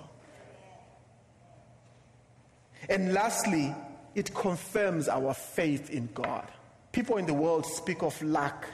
And 2.90 3.14
lastly, 3.14 3.76
it 4.16 4.34
confirms 4.34 5.08
our 5.08 5.34
faith 5.34 5.90
in 5.90 6.10
God. 6.14 6.48
People 6.92 7.18
in 7.18 7.26
the 7.26 7.34
world 7.34 7.66
speak 7.66 8.02
of 8.02 8.20
luck. 8.22 8.68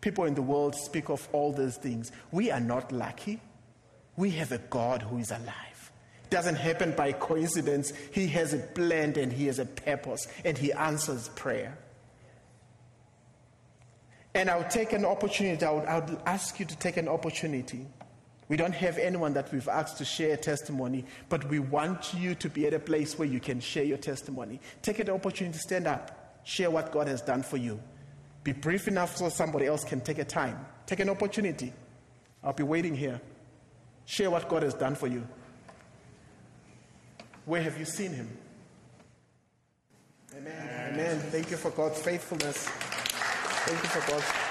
People 0.00 0.24
in 0.24 0.34
the 0.34 0.42
world 0.42 0.74
speak 0.74 1.08
of 1.08 1.28
all 1.32 1.52
those 1.52 1.76
things. 1.76 2.12
We 2.30 2.50
are 2.50 2.60
not 2.60 2.92
lucky. 2.92 3.40
We 4.16 4.30
have 4.30 4.52
a 4.52 4.58
God 4.58 5.02
who 5.02 5.18
is 5.18 5.30
alive. 5.30 5.92
It 6.24 6.30
doesn't 6.30 6.56
happen 6.56 6.92
by 6.92 7.12
coincidence. 7.12 7.92
He 8.12 8.26
has 8.28 8.52
a 8.52 8.58
plan 8.58 9.14
and 9.18 9.32
He 9.32 9.46
has 9.46 9.58
a 9.58 9.64
purpose, 9.64 10.28
and 10.44 10.56
He 10.56 10.72
answers 10.72 11.28
prayer. 11.30 11.76
And 14.34 14.48
I 14.50 14.58
would 14.58 14.70
take 14.70 14.92
an 14.92 15.04
opportunity, 15.04 15.64
I 15.64 15.70
would, 15.70 15.84
I 15.86 15.98
would 15.98 16.18
ask 16.26 16.60
you 16.60 16.66
to 16.66 16.76
take 16.76 16.96
an 16.96 17.08
opportunity. 17.08 17.86
We 18.48 18.56
don't 18.56 18.74
have 18.74 18.96
anyone 18.96 19.34
that 19.34 19.52
we've 19.52 19.68
asked 19.68 19.98
to 19.98 20.04
share 20.04 20.36
testimony, 20.36 21.04
but 21.28 21.48
we 21.48 21.58
want 21.58 22.14
you 22.14 22.34
to 22.36 22.48
be 22.48 22.66
at 22.66 22.72
a 22.72 22.78
place 22.78 23.18
where 23.18 23.28
you 23.28 23.40
can 23.40 23.60
share 23.60 23.84
your 23.84 23.98
testimony. 23.98 24.60
Take 24.80 24.98
an 25.00 25.10
opportunity 25.10 25.52
to 25.52 25.62
stand 25.62 25.86
up, 25.86 26.40
share 26.44 26.70
what 26.70 26.90
God 26.90 27.08
has 27.08 27.20
done 27.20 27.42
for 27.42 27.58
you. 27.58 27.78
Be 28.44 28.52
brief 28.52 28.88
enough 28.88 29.16
so 29.16 29.28
somebody 29.28 29.66
else 29.66 29.84
can 29.84 30.00
take 30.00 30.18
a 30.18 30.24
time. 30.24 30.64
Take 30.86 31.00
an 31.00 31.10
opportunity. 31.10 31.72
I'll 32.42 32.54
be 32.54 32.62
waiting 32.62 32.94
here. 32.94 33.20
Share 34.06 34.30
what 34.30 34.48
God 34.48 34.62
has 34.62 34.72
done 34.72 34.94
for 34.94 35.06
you. 35.06 35.26
Where 37.44 37.62
have 37.62 37.78
you 37.78 37.84
seen 37.84 38.12
Him? 38.12 38.30
Amen. 40.34 40.92
Amen. 40.94 41.18
Thank 41.30 41.50
you 41.50 41.58
for 41.58 41.70
God's 41.70 42.00
faithfulness. 42.00 42.68
Thank 42.68 43.82
you 43.82 43.88
for 43.88 44.10
God's. 44.10 44.47